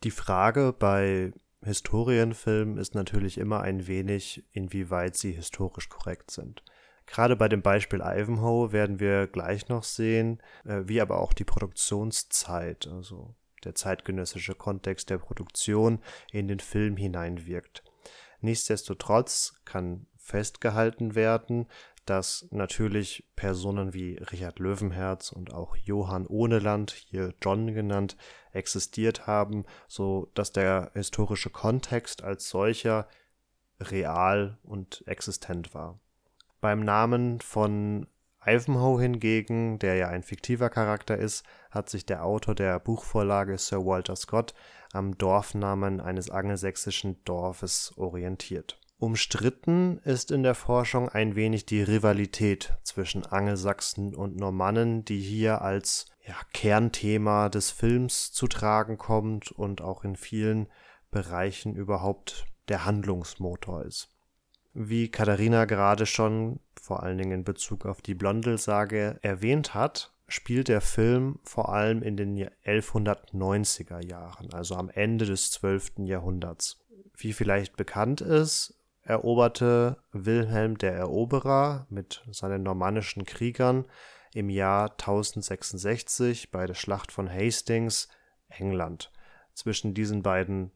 Die 0.03 0.09
Frage 0.09 0.73
bei 0.73 1.31
Historienfilmen 1.63 2.79
ist 2.79 2.95
natürlich 2.95 3.37
immer 3.37 3.61
ein 3.61 3.85
wenig, 3.85 4.43
inwieweit 4.51 5.15
sie 5.15 5.31
historisch 5.31 5.89
korrekt 5.89 6.31
sind. 6.31 6.63
Gerade 7.05 7.35
bei 7.35 7.47
dem 7.47 7.61
Beispiel 7.61 7.99
Ivanhoe 7.99 8.71
werden 8.71 8.99
wir 8.99 9.27
gleich 9.27 9.69
noch 9.69 9.83
sehen, 9.83 10.41
äh, 10.65 10.81
wie 10.85 11.01
aber 11.01 11.21
auch 11.21 11.33
die 11.33 11.45
Produktionszeit, 11.45 12.87
also 12.87 13.35
der 13.63 13.75
zeitgenössische 13.75 14.55
Kontext 14.55 15.11
der 15.11 15.19
Produktion 15.19 15.99
in 16.31 16.47
den 16.47 16.59
Film 16.59 16.97
hineinwirkt. 16.97 17.83
Nichtsdestotrotz 18.41 19.61
kann 19.65 20.07
festgehalten 20.29 21.15
werden, 21.15 21.67
dass 22.05 22.47
natürlich 22.51 23.27
Personen 23.35 23.93
wie 23.93 24.17
Richard 24.31 24.59
Löwenherz 24.59 25.31
und 25.31 25.53
auch 25.53 25.75
Johann 25.75 26.25
Ohneland, 26.27 26.91
hier 26.91 27.33
John 27.41 27.73
genannt, 27.73 28.17
existiert 28.51 29.27
haben, 29.27 29.65
so 29.87 30.31
dass 30.33 30.51
der 30.51 30.91
historische 30.93 31.49
Kontext 31.49 32.23
als 32.23 32.49
solcher 32.49 33.07
real 33.79 34.57
und 34.63 35.03
existent 35.07 35.73
war. 35.73 35.99
Beim 36.61 36.83
Namen 36.83 37.41
von 37.41 38.07
Ivanhoe 38.45 39.01
hingegen, 39.01 39.79
der 39.79 39.95
ja 39.95 40.07
ein 40.07 40.23
fiktiver 40.23 40.69
Charakter 40.69 41.17
ist, 41.17 41.45
hat 41.71 41.89
sich 41.89 42.05
der 42.05 42.23
Autor 42.25 42.55
der 42.55 42.79
Buchvorlage 42.79 43.57
Sir 43.57 43.85
Walter 43.85 44.15
Scott 44.15 44.53
am 44.93 45.17
Dorfnamen 45.17 46.01
eines 46.01 46.29
angelsächsischen 46.29 47.23
Dorfes 47.25 47.93
orientiert. 47.97 48.79
Umstritten 48.99 49.99
ist 49.99 50.29
in 50.29 50.43
der 50.43 50.55
Forschung 50.55 51.07
ein 51.07 51.37
wenig 51.37 51.65
die 51.65 51.81
Rivalität 51.81 52.73
zwischen 52.83 53.25
Angelsachsen 53.25 54.13
und 54.13 54.35
Normannen, 54.35 55.05
die 55.05 55.21
hier 55.21 55.61
als 55.61 56.07
ja, 56.27 56.35
Kernthema 56.51 57.47
des 57.47 57.71
Films 57.71 58.33
zu 58.33 58.47
tragen 58.47 58.97
kommt 58.97 59.53
und 59.53 59.81
auch 59.81 60.03
in 60.03 60.17
vielen 60.17 60.67
Bereichen 61.11 61.75
überhaupt 61.75 62.45
der 62.67 62.83
Handlungsmotor 62.83 63.85
ist. 63.85 64.09
Wie 64.73 65.09
Katharina 65.09 65.63
gerade 65.63 66.05
schon 66.05 66.59
vor 66.79 67.01
allen 67.01 67.17
Dingen 67.17 67.31
in 67.31 67.43
Bezug 67.45 67.85
auf 67.85 68.01
die 68.01 68.15
Blondelsage 68.15 69.17
erwähnt 69.21 69.73
hat, 69.73 70.13
spielt 70.27 70.67
der 70.67 70.81
Film 70.81 71.39
vor 71.43 71.69
allem 71.69 72.03
in 72.03 72.17
den 72.17 72.37
1190er 72.37 74.05
Jahren, 74.05 74.53
also 74.53 74.75
am 74.75 74.89
Ende 74.89 75.25
des 75.25 75.51
12. 75.51 75.99
Jahrhunderts. 75.99 76.79
Wie 77.15 77.33
vielleicht 77.33 77.77
bekannt 77.77 78.21
ist, 78.21 78.78
eroberte 79.09 79.97
Wilhelm 80.11 80.77
der 80.77 80.93
Eroberer 80.93 81.87
mit 81.89 82.23
seinen 82.29 82.61
normannischen 82.61 83.25
Kriegern 83.25 83.85
im 84.33 84.49
Jahr 84.51 84.91
1066 84.91 86.51
bei 86.51 86.67
der 86.67 86.75
Schlacht 86.75 87.11
von 87.11 87.27
Hastings 87.27 88.07
England. 88.49 89.11
Zwischen 89.55 89.95
diesen 89.95 90.21
beiden 90.21 90.71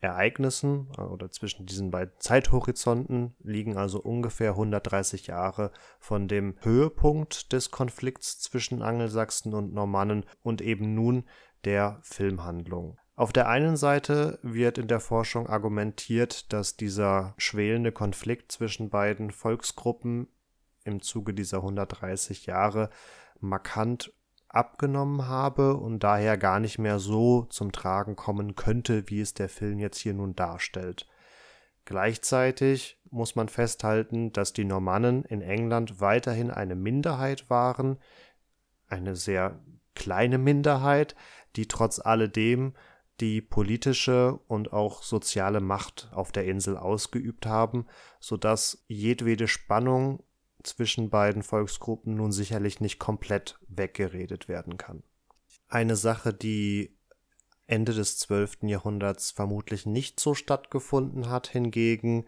Ereignissen 0.00 0.88
äh, 0.98 1.02
oder 1.02 1.30
zwischen 1.30 1.66
diesen 1.66 1.92
beiden 1.92 2.14
Zeithorizonten 2.18 3.36
liegen 3.38 3.76
also 3.76 4.00
ungefähr 4.00 4.50
130 4.50 5.28
Jahre 5.28 5.70
von 6.00 6.26
dem 6.26 6.56
Höhepunkt 6.62 7.52
des 7.52 7.70
Konflikts 7.70 8.40
zwischen 8.40 8.82
Angelsachsen 8.82 9.54
und 9.54 9.72
Normannen 9.72 10.24
und 10.42 10.62
eben 10.62 10.94
nun 10.94 11.24
der 11.64 12.00
Filmhandlung. 12.02 12.98
Auf 13.18 13.32
der 13.32 13.48
einen 13.48 13.76
Seite 13.76 14.38
wird 14.42 14.78
in 14.78 14.86
der 14.86 15.00
Forschung 15.00 15.48
argumentiert, 15.48 16.52
dass 16.52 16.76
dieser 16.76 17.34
schwelende 17.36 17.90
Konflikt 17.90 18.52
zwischen 18.52 18.90
beiden 18.90 19.32
Volksgruppen 19.32 20.28
im 20.84 21.02
Zuge 21.02 21.34
dieser 21.34 21.56
130 21.56 22.46
Jahre 22.46 22.90
markant 23.40 24.12
abgenommen 24.46 25.26
habe 25.26 25.74
und 25.78 26.04
daher 26.04 26.38
gar 26.38 26.60
nicht 26.60 26.78
mehr 26.78 27.00
so 27.00 27.42
zum 27.46 27.72
Tragen 27.72 28.14
kommen 28.14 28.54
könnte, 28.54 29.10
wie 29.10 29.20
es 29.20 29.34
der 29.34 29.48
Film 29.48 29.80
jetzt 29.80 29.98
hier 29.98 30.14
nun 30.14 30.36
darstellt. 30.36 31.08
Gleichzeitig 31.86 33.00
muss 33.10 33.34
man 33.34 33.48
festhalten, 33.48 34.32
dass 34.32 34.52
die 34.52 34.64
Normannen 34.64 35.24
in 35.24 35.42
England 35.42 36.00
weiterhin 36.00 36.52
eine 36.52 36.76
Minderheit 36.76 37.50
waren, 37.50 37.98
eine 38.86 39.16
sehr 39.16 39.58
kleine 39.96 40.38
Minderheit, 40.38 41.16
die 41.56 41.66
trotz 41.66 41.98
alledem 41.98 42.74
die 43.20 43.40
politische 43.40 44.38
und 44.46 44.72
auch 44.72 45.02
soziale 45.02 45.60
Macht 45.60 46.08
auf 46.12 46.32
der 46.32 46.44
Insel 46.44 46.76
ausgeübt 46.76 47.46
haben, 47.46 47.86
sodass 48.20 48.84
jedwede 48.86 49.48
Spannung 49.48 50.22
zwischen 50.62 51.10
beiden 51.10 51.42
Volksgruppen 51.42 52.14
nun 52.14 52.32
sicherlich 52.32 52.80
nicht 52.80 52.98
komplett 52.98 53.58
weggeredet 53.68 54.48
werden 54.48 54.76
kann. 54.76 55.02
Eine 55.68 55.96
Sache, 55.96 56.32
die 56.32 56.96
Ende 57.66 57.92
des 57.92 58.18
12. 58.18 58.62
Jahrhunderts 58.62 59.30
vermutlich 59.30 59.84
nicht 59.84 60.20
so 60.20 60.34
stattgefunden 60.34 61.28
hat, 61.28 61.48
hingegen 61.48 62.26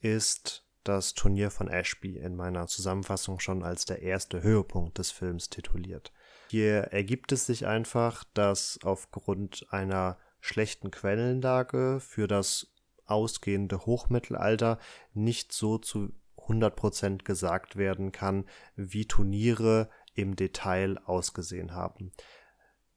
ist 0.00 0.64
das 0.84 1.12
Turnier 1.12 1.50
von 1.50 1.68
Ashby 1.68 2.16
in 2.16 2.34
meiner 2.34 2.66
Zusammenfassung 2.66 3.40
schon 3.40 3.62
als 3.62 3.84
der 3.84 4.00
erste 4.00 4.42
Höhepunkt 4.42 4.96
des 4.96 5.10
Films 5.10 5.50
tituliert. 5.50 6.12
Hier 6.50 6.84
ergibt 6.84 7.30
es 7.32 7.44
sich 7.44 7.66
einfach, 7.66 8.24
dass 8.32 8.78
aufgrund 8.82 9.66
einer 9.70 10.16
schlechten 10.40 10.90
Quellenlage 10.90 12.00
für 12.00 12.26
das 12.26 12.72
ausgehende 13.06 13.86
Hochmittelalter 13.86 14.78
nicht 15.14 15.52
so 15.52 15.78
zu 15.78 16.12
100% 16.36 17.24
gesagt 17.24 17.76
werden 17.76 18.12
kann, 18.12 18.44
wie 18.76 19.06
Turniere 19.06 19.88
im 20.14 20.36
Detail 20.36 20.98
ausgesehen 21.04 21.72
haben. 21.72 22.12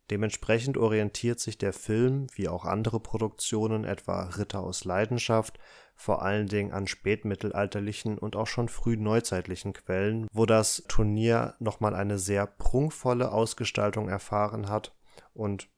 Dementsprechend 0.09 0.77
orientiert 0.77 1.39
sich 1.39 1.57
der 1.57 1.71
Film, 1.71 2.27
wie 2.35 2.49
auch 2.49 2.65
andere 2.65 2.99
Produktionen, 2.99 3.85
etwa 3.85 4.23
Ritter 4.23 4.59
aus 4.59 4.83
Leidenschaft, 4.83 5.57
vor 5.95 6.21
allen 6.21 6.47
Dingen 6.47 6.73
an 6.73 6.87
spätmittelalterlichen 6.87 8.17
und 8.17 8.35
auch 8.35 8.47
schon 8.47 8.67
frühneuzeitlichen 8.67 9.71
Quellen, 9.71 10.27
wo 10.33 10.45
das 10.45 10.83
Turnier 10.89 11.55
nochmal 11.59 11.95
eine 11.95 12.17
sehr 12.17 12.45
prunkvolle 12.45 13.31
Ausgestaltung 13.31 14.09
erfahren 14.09 14.67
hat 14.67 14.93
und 15.33 15.69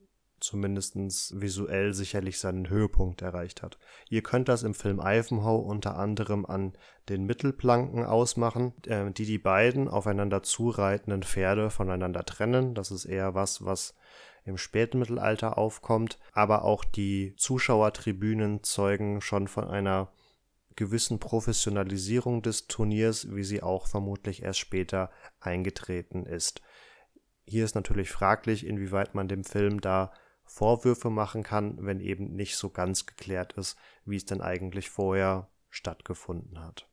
zumindest 0.44 0.96
visuell 1.40 1.94
sicherlich 1.94 2.38
seinen 2.38 2.70
Höhepunkt 2.70 3.22
erreicht 3.22 3.62
hat. 3.64 3.78
Ihr 4.10 4.22
könnt 4.22 4.50
das 4.50 4.64
im 4.64 4.74
Film 4.74 5.00
Ivanhoe 5.00 5.64
unter 5.64 5.98
anderem 5.98 6.46
an 6.46 6.74
den 7.08 7.26
Mittelplanken 7.26 8.06
ausmachen, 8.06 8.74
äh, 8.86 9.10
die 9.12 9.26
die 9.26 9.38
beiden 9.38 9.88
aufeinander 9.88 10.44
zureitenden 10.44 11.24
Pferde 11.24 11.70
voneinander 11.70 12.26
trennen. 12.26 12.76
Das 12.76 12.92
ist 12.92 13.06
eher 13.06 13.34
was, 13.34 13.64
was 13.64 13.96
im 14.44 14.58
Spätmittelalter 14.58 15.58
aufkommt, 15.58 16.20
aber 16.34 16.66
auch 16.66 16.84
die 16.84 17.34
Zuschauertribünen 17.38 18.64
zeugen 18.64 19.22
schon 19.22 19.48
von 19.48 19.66
einer 19.70 20.12
gewissen 20.76 21.20
Professionalisierung 21.20 22.42
des 22.42 22.68
Turniers, 22.68 23.34
wie 23.34 23.44
sie 23.44 23.64
auch 23.64 23.88
vermutlich 23.88 24.44
erst 24.44 24.60
später 24.60 25.10
eingetreten 25.40 26.26
ist. 26.26 26.62
Hier 27.46 27.64
ist 27.64 27.76
natürlich 27.76 28.12
fraglich, 28.12 28.66
inwieweit 28.66 29.16
man 29.16 29.30
dem 29.30 29.46
Film 29.46 29.80
da 29.80 30.12
Vorwürfe 30.54 31.10
machen 31.10 31.42
kann, 31.42 31.78
wenn 31.80 32.00
eben 32.00 32.36
nicht 32.36 32.58
so 32.58 32.70
ganz 32.70 33.08
geklärt 33.08 33.54
ist, 33.54 33.76
wie 34.06 34.18
es 34.18 34.26
denn 34.26 34.40
eigentlich 34.40 34.88
vorher 34.88 35.50
stattgefunden 35.72 36.60
hat. 36.60 36.88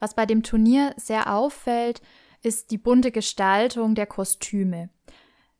Was 0.00 0.14
bei 0.14 0.24
dem 0.24 0.42
Turnier 0.42 0.94
sehr 0.96 1.30
auffällt, 1.30 2.00
ist 2.40 2.70
die 2.70 2.78
bunte 2.78 3.12
Gestaltung 3.12 3.94
der 3.94 4.06
Kostüme. 4.06 4.88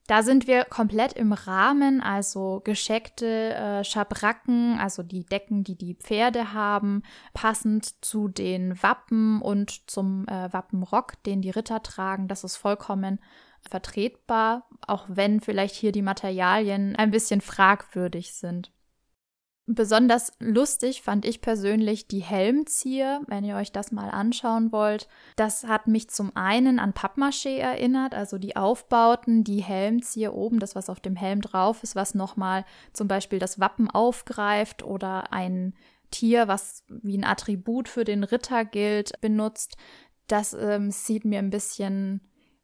Da 0.06 0.22
sind 0.22 0.46
wir 0.46 0.64
komplett 0.64 1.12
im 1.12 1.34
Rahmen, 1.34 2.00
also 2.00 2.62
gescheckte 2.64 3.54
äh, 3.54 3.84
Schabracken, 3.84 4.78
also 4.78 5.02
die 5.02 5.24
Decken, 5.26 5.62
die 5.62 5.76
die 5.76 5.94
Pferde 5.94 6.54
haben, 6.54 7.02
passend 7.34 8.02
zu 8.02 8.28
den 8.28 8.82
Wappen 8.82 9.42
und 9.42 9.90
zum 9.90 10.26
äh, 10.26 10.50
Wappenrock, 10.52 11.22
den 11.24 11.42
die 11.42 11.50
Ritter 11.50 11.82
tragen. 11.82 12.28
Das 12.28 12.44
ist 12.44 12.56
vollkommen 12.56 13.20
vertretbar, 13.68 14.68
auch 14.86 15.06
wenn 15.08 15.40
vielleicht 15.40 15.74
hier 15.74 15.92
die 15.92 16.02
Materialien 16.02 16.96
ein 16.96 17.10
bisschen 17.10 17.40
fragwürdig 17.40 18.34
sind. 18.34 18.72
Besonders 19.66 20.32
lustig 20.40 21.02
fand 21.02 21.24
ich 21.24 21.40
persönlich 21.40 22.08
die 22.08 22.22
Helmzieher, 22.22 23.22
wenn 23.28 23.44
ihr 23.44 23.54
euch 23.54 23.70
das 23.70 23.92
mal 23.92 24.10
anschauen 24.10 24.72
wollt. 24.72 25.06
Das 25.36 25.64
hat 25.64 25.86
mich 25.86 26.10
zum 26.10 26.34
einen 26.34 26.80
an 26.80 26.92
Pappmaché 26.92 27.58
erinnert, 27.58 28.12
also 28.12 28.38
die 28.38 28.56
Aufbauten, 28.56 29.44
die 29.44 29.62
Helmzieher 29.62 30.34
oben, 30.34 30.58
das 30.58 30.74
was 30.74 30.90
auf 30.90 30.98
dem 30.98 31.14
Helm 31.14 31.40
drauf 31.40 31.84
ist, 31.84 31.94
was 31.94 32.16
nochmal 32.16 32.64
zum 32.92 33.06
Beispiel 33.06 33.38
das 33.38 33.60
Wappen 33.60 33.88
aufgreift 33.88 34.82
oder 34.82 35.32
ein 35.32 35.74
Tier, 36.10 36.48
was 36.48 36.84
wie 36.88 37.16
ein 37.16 37.24
Attribut 37.24 37.88
für 37.88 38.04
den 38.04 38.24
Ritter 38.24 38.64
gilt, 38.64 39.20
benutzt. 39.20 39.76
Das 40.26 40.54
ähm, 40.54 40.90
sieht 40.90 41.24
mir 41.24 41.38
ein 41.38 41.50
bisschen 41.50 42.20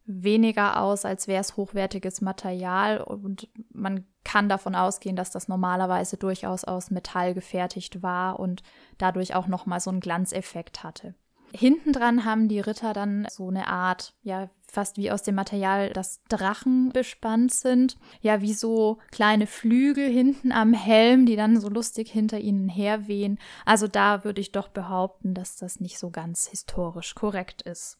weniger 0.09 0.81
aus, 0.81 1.05
als 1.05 1.27
wäre 1.27 1.41
es 1.41 1.55
hochwertiges 1.55 2.19
Material 2.21 2.99
und 2.99 3.47
man 3.71 4.05
kann 4.23 4.49
davon 4.49 4.75
ausgehen, 4.75 5.15
dass 5.15 5.31
das 5.31 5.47
normalerweise 5.47 6.17
durchaus 6.17 6.63
aus 6.63 6.89
Metall 6.89 7.33
gefertigt 7.33 8.01
war 8.01 8.39
und 8.39 8.63
dadurch 8.97 9.35
auch 9.35 9.47
noch 9.47 9.65
mal 9.65 9.79
so 9.79 9.91
einen 9.91 9.99
Glanzeffekt 9.99 10.83
hatte. 10.83 11.13
Hinten 11.51 11.93
dran 11.93 12.25
haben 12.25 12.47
die 12.47 12.59
Ritter 12.59 12.93
dann 12.93 13.25
so 13.29 13.49
eine 13.49 13.67
Art, 13.67 14.13
ja, 14.21 14.49
fast 14.67 14.97
wie 14.97 15.09
aus 15.09 15.23
dem 15.23 15.35
Material, 15.35 15.91
das 15.93 16.21
Drachen 16.29 16.89
bespannt 16.89 17.51
sind. 17.51 17.97
Ja, 18.21 18.41
wie 18.41 18.53
so 18.53 18.99
kleine 19.11 19.47
Flügel 19.47 20.07
hinten 20.09 20.51
am 20.51 20.73
Helm, 20.73 21.25
die 21.25 21.35
dann 21.35 21.59
so 21.59 21.69
lustig 21.69 22.11
hinter 22.11 22.39
ihnen 22.39 22.69
herwehen. 22.69 23.39
Also 23.65 23.87
da 23.87 24.23
würde 24.23 24.41
ich 24.41 24.51
doch 24.51 24.67
behaupten, 24.67 25.33
dass 25.33 25.55
das 25.55 25.79
nicht 25.79 25.97
so 25.97 26.11
ganz 26.11 26.47
historisch 26.47 27.15
korrekt 27.15 27.63
ist. 27.63 27.98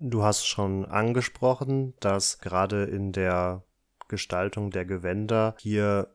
Du 0.00 0.22
hast 0.22 0.46
schon 0.46 0.84
angesprochen, 0.84 1.94
dass 1.98 2.38
gerade 2.38 2.84
in 2.84 3.10
der 3.10 3.64
Gestaltung 4.06 4.70
der 4.70 4.84
Gewänder 4.84 5.56
hier, 5.58 6.14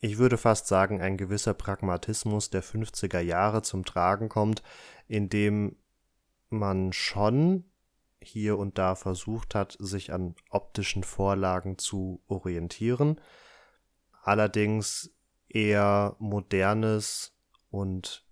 ich 0.00 0.16
würde 0.16 0.38
fast 0.38 0.66
sagen, 0.66 1.02
ein 1.02 1.18
gewisser 1.18 1.52
Pragmatismus 1.52 2.48
der 2.48 2.62
50er 2.64 3.20
Jahre 3.20 3.60
zum 3.60 3.84
Tragen 3.84 4.30
kommt, 4.30 4.62
indem 5.08 5.76
man 6.48 6.94
schon 6.94 7.64
hier 8.18 8.56
und 8.56 8.78
da 8.78 8.94
versucht 8.94 9.54
hat, 9.54 9.76
sich 9.78 10.10
an 10.12 10.34
optischen 10.48 11.04
Vorlagen 11.04 11.76
zu 11.76 12.22
orientieren, 12.28 13.20
allerdings 14.22 15.14
eher 15.48 16.16
modernes 16.18 17.36
und 17.70 18.25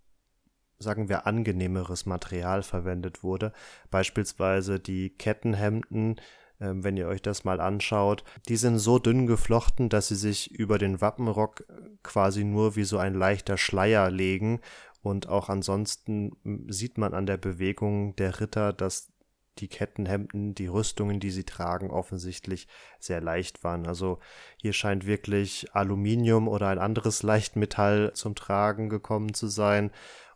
sagen 0.84 1.08
wir, 1.08 1.26
angenehmeres 1.26 2.06
Material 2.06 2.62
verwendet 2.62 3.22
wurde. 3.24 3.52
Beispielsweise 3.90 4.78
die 4.78 5.10
Kettenhemden, 5.10 6.16
äh, 6.60 6.72
wenn 6.74 6.96
ihr 6.96 7.08
euch 7.08 7.22
das 7.22 7.44
mal 7.44 7.60
anschaut, 7.60 8.24
die 8.48 8.56
sind 8.56 8.78
so 8.78 8.98
dünn 8.98 9.26
geflochten, 9.26 9.88
dass 9.88 10.08
sie 10.08 10.14
sich 10.14 10.52
über 10.52 10.78
den 10.78 11.00
Wappenrock 11.00 11.64
quasi 12.02 12.44
nur 12.44 12.76
wie 12.76 12.84
so 12.84 12.98
ein 12.98 13.14
leichter 13.14 13.56
Schleier 13.56 14.10
legen. 14.10 14.60
Und 15.02 15.28
auch 15.28 15.48
ansonsten 15.50 16.32
sieht 16.68 16.96
man 16.96 17.12
an 17.12 17.26
der 17.26 17.36
Bewegung 17.36 18.16
der 18.16 18.40
Ritter, 18.40 18.72
dass 18.72 19.12
die 19.58 19.68
Kettenhemden, 19.68 20.54
die 20.54 20.66
Rüstungen, 20.66 21.20
die 21.20 21.30
sie 21.30 21.44
tragen, 21.44 21.90
offensichtlich 21.90 22.66
sehr 22.98 23.20
leicht 23.20 23.62
waren. 23.62 23.86
Also 23.86 24.18
hier 24.60 24.72
scheint 24.72 25.06
wirklich 25.06 25.68
Aluminium 25.74 26.48
oder 26.48 26.68
ein 26.68 26.78
anderes 26.78 27.22
Leichtmetall 27.22 28.12
zum 28.14 28.34
Tragen 28.34 28.88
gekommen 28.88 29.34
zu 29.34 29.46
sein. 29.46 29.90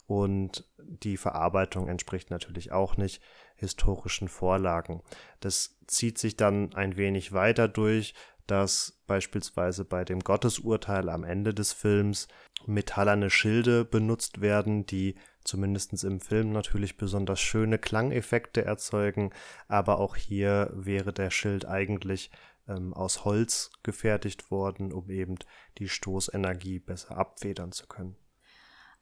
Und 0.08 0.64
die 0.78 1.18
Verarbeitung 1.18 1.86
entspricht 1.86 2.30
natürlich 2.30 2.72
auch 2.72 2.96
nicht 2.96 3.22
historischen 3.56 4.28
Vorlagen. 4.28 5.02
Das 5.40 5.76
zieht 5.86 6.16
sich 6.16 6.34
dann 6.34 6.74
ein 6.74 6.96
wenig 6.96 7.34
weiter 7.34 7.68
durch, 7.68 8.14
dass 8.46 8.98
beispielsweise 9.06 9.84
bei 9.84 10.06
dem 10.06 10.20
Gottesurteil 10.20 11.10
am 11.10 11.24
Ende 11.24 11.52
des 11.52 11.74
Films 11.74 12.26
metallerne 12.64 13.28
Schilde 13.28 13.84
benutzt 13.84 14.40
werden, 14.40 14.86
die 14.86 15.16
zumindest 15.44 16.02
im 16.02 16.20
Film 16.20 16.52
natürlich 16.52 16.96
besonders 16.96 17.40
schöne 17.40 17.78
Klangeffekte 17.78 18.64
erzeugen, 18.64 19.30
aber 19.68 19.98
auch 19.98 20.16
hier 20.16 20.70
wäre 20.72 21.12
der 21.12 21.30
Schild 21.30 21.66
eigentlich 21.66 22.30
ähm, 22.66 22.94
aus 22.94 23.26
Holz 23.26 23.70
gefertigt 23.82 24.50
worden, 24.50 24.90
um 24.90 25.10
eben 25.10 25.36
die 25.76 25.90
Stoßenergie 25.90 26.78
besser 26.78 27.18
abfedern 27.18 27.72
zu 27.72 27.86
können. 27.86 28.16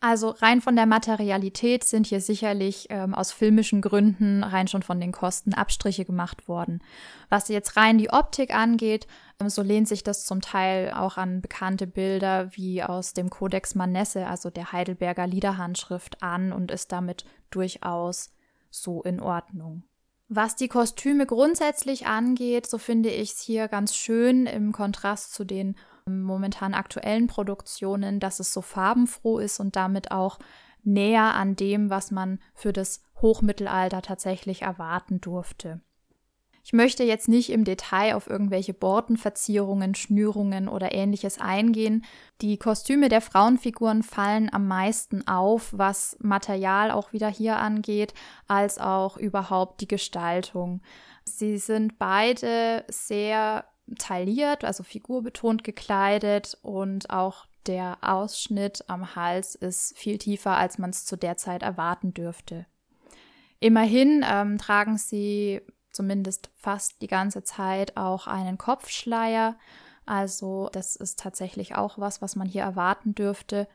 Also 0.00 0.28
rein 0.28 0.60
von 0.60 0.76
der 0.76 0.84
Materialität 0.84 1.82
sind 1.82 2.06
hier 2.06 2.20
sicherlich 2.20 2.86
ähm, 2.90 3.14
aus 3.14 3.32
filmischen 3.32 3.80
Gründen 3.80 4.44
rein 4.44 4.68
schon 4.68 4.82
von 4.82 5.00
den 5.00 5.10
Kosten 5.10 5.54
Abstriche 5.54 6.04
gemacht 6.04 6.48
worden. 6.48 6.82
Was 7.30 7.48
jetzt 7.48 7.76
rein 7.76 7.96
die 7.96 8.10
Optik 8.10 8.54
angeht, 8.54 9.06
ähm, 9.40 9.48
so 9.48 9.62
lehnt 9.62 9.88
sich 9.88 10.04
das 10.04 10.26
zum 10.26 10.42
Teil 10.42 10.92
auch 10.92 11.16
an 11.16 11.40
bekannte 11.40 11.86
Bilder 11.86 12.54
wie 12.54 12.82
aus 12.82 13.14
dem 13.14 13.30
Codex 13.30 13.74
Manesse, 13.74 14.26
also 14.26 14.50
der 14.50 14.72
Heidelberger 14.72 15.26
Liederhandschrift, 15.26 16.22
an 16.22 16.52
und 16.52 16.70
ist 16.70 16.92
damit 16.92 17.24
durchaus 17.50 18.30
so 18.70 19.02
in 19.02 19.18
Ordnung. 19.18 19.82
Was 20.28 20.56
die 20.56 20.68
Kostüme 20.68 21.24
grundsätzlich 21.24 22.06
angeht, 22.06 22.66
so 22.66 22.78
finde 22.78 23.10
ich 23.10 23.32
es 23.32 23.40
hier 23.40 23.68
ganz 23.68 23.94
schön 23.94 24.46
im 24.46 24.72
Kontrast 24.72 25.32
zu 25.32 25.44
den 25.44 25.76
momentan 26.08 26.74
aktuellen 26.74 27.26
Produktionen, 27.26 28.20
dass 28.20 28.40
es 28.40 28.52
so 28.52 28.62
farbenfroh 28.62 29.38
ist 29.38 29.60
und 29.60 29.76
damit 29.76 30.10
auch 30.10 30.38
näher 30.82 31.34
an 31.34 31.56
dem, 31.56 31.90
was 31.90 32.10
man 32.10 32.38
für 32.54 32.72
das 32.72 33.02
Hochmittelalter 33.20 34.02
tatsächlich 34.02 34.62
erwarten 34.62 35.20
durfte. 35.20 35.80
Ich 36.62 36.72
möchte 36.72 37.04
jetzt 37.04 37.28
nicht 37.28 37.50
im 37.50 37.62
Detail 37.62 38.16
auf 38.16 38.26
irgendwelche 38.26 38.74
Bordenverzierungen, 38.74 39.94
Schnürungen 39.94 40.68
oder 40.68 40.92
ähnliches 40.92 41.40
eingehen. 41.40 42.04
Die 42.40 42.56
Kostüme 42.56 43.08
der 43.08 43.20
Frauenfiguren 43.20 44.02
fallen 44.02 44.52
am 44.52 44.66
meisten 44.66 45.28
auf, 45.28 45.68
was 45.70 46.16
Material 46.18 46.90
auch 46.90 47.12
wieder 47.12 47.28
hier 47.28 47.58
angeht, 47.58 48.14
als 48.48 48.78
auch 48.78 49.16
überhaupt 49.16 49.80
die 49.80 49.86
Gestaltung. 49.86 50.82
Sie 51.22 51.58
sind 51.58 52.00
beide 52.00 52.84
sehr 52.88 53.64
tailliert, 53.98 54.64
also 54.64 54.82
figurbetont 54.82 55.64
gekleidet 55.64 56.58
und 56.62 57.10
auch 57.10 57.46
der 57.66 57.98
Ausschnitt 58.00 58.84
am 58.88 59.16
Hals 59.16 59.54
ist 59.54 59.96
viel 59.96 60.18
tiefer, 60.18 60.56
als 60.56 60.78
man 60.78 60.90
es 60.90 61.04
zu 61.04 61.16
der 61.16 61.36
Zeit 61.36 61.62
erwarten 61.62 62.14
dürfte. 62.14 62.66
Immerhin 63.58 64.24
ähm, 64.28 64.58
tragen 64.58 64.98
sie 64.98 65.62
zumindest 65.90 66.50
fast 66.56 67.00
die 67.00 67.06
ganze 67.06 67.42
Zeit 67.42 67.96
auch 67.96 68.26
einen 68.26 68.58
Kopfschleier. 68.58 69.56
Also 70.04 70.68
das 70.72 70.94
ist 70.94 71.18
tatsächlich 71.18 71.74
auch 71.74 71.98
was, 71.98 72.22
was 72.22 72.36
man 72.36 72.46
hier 72.46 72.62
erwarten 72.62 73.14
dürfte. 73.14 73.66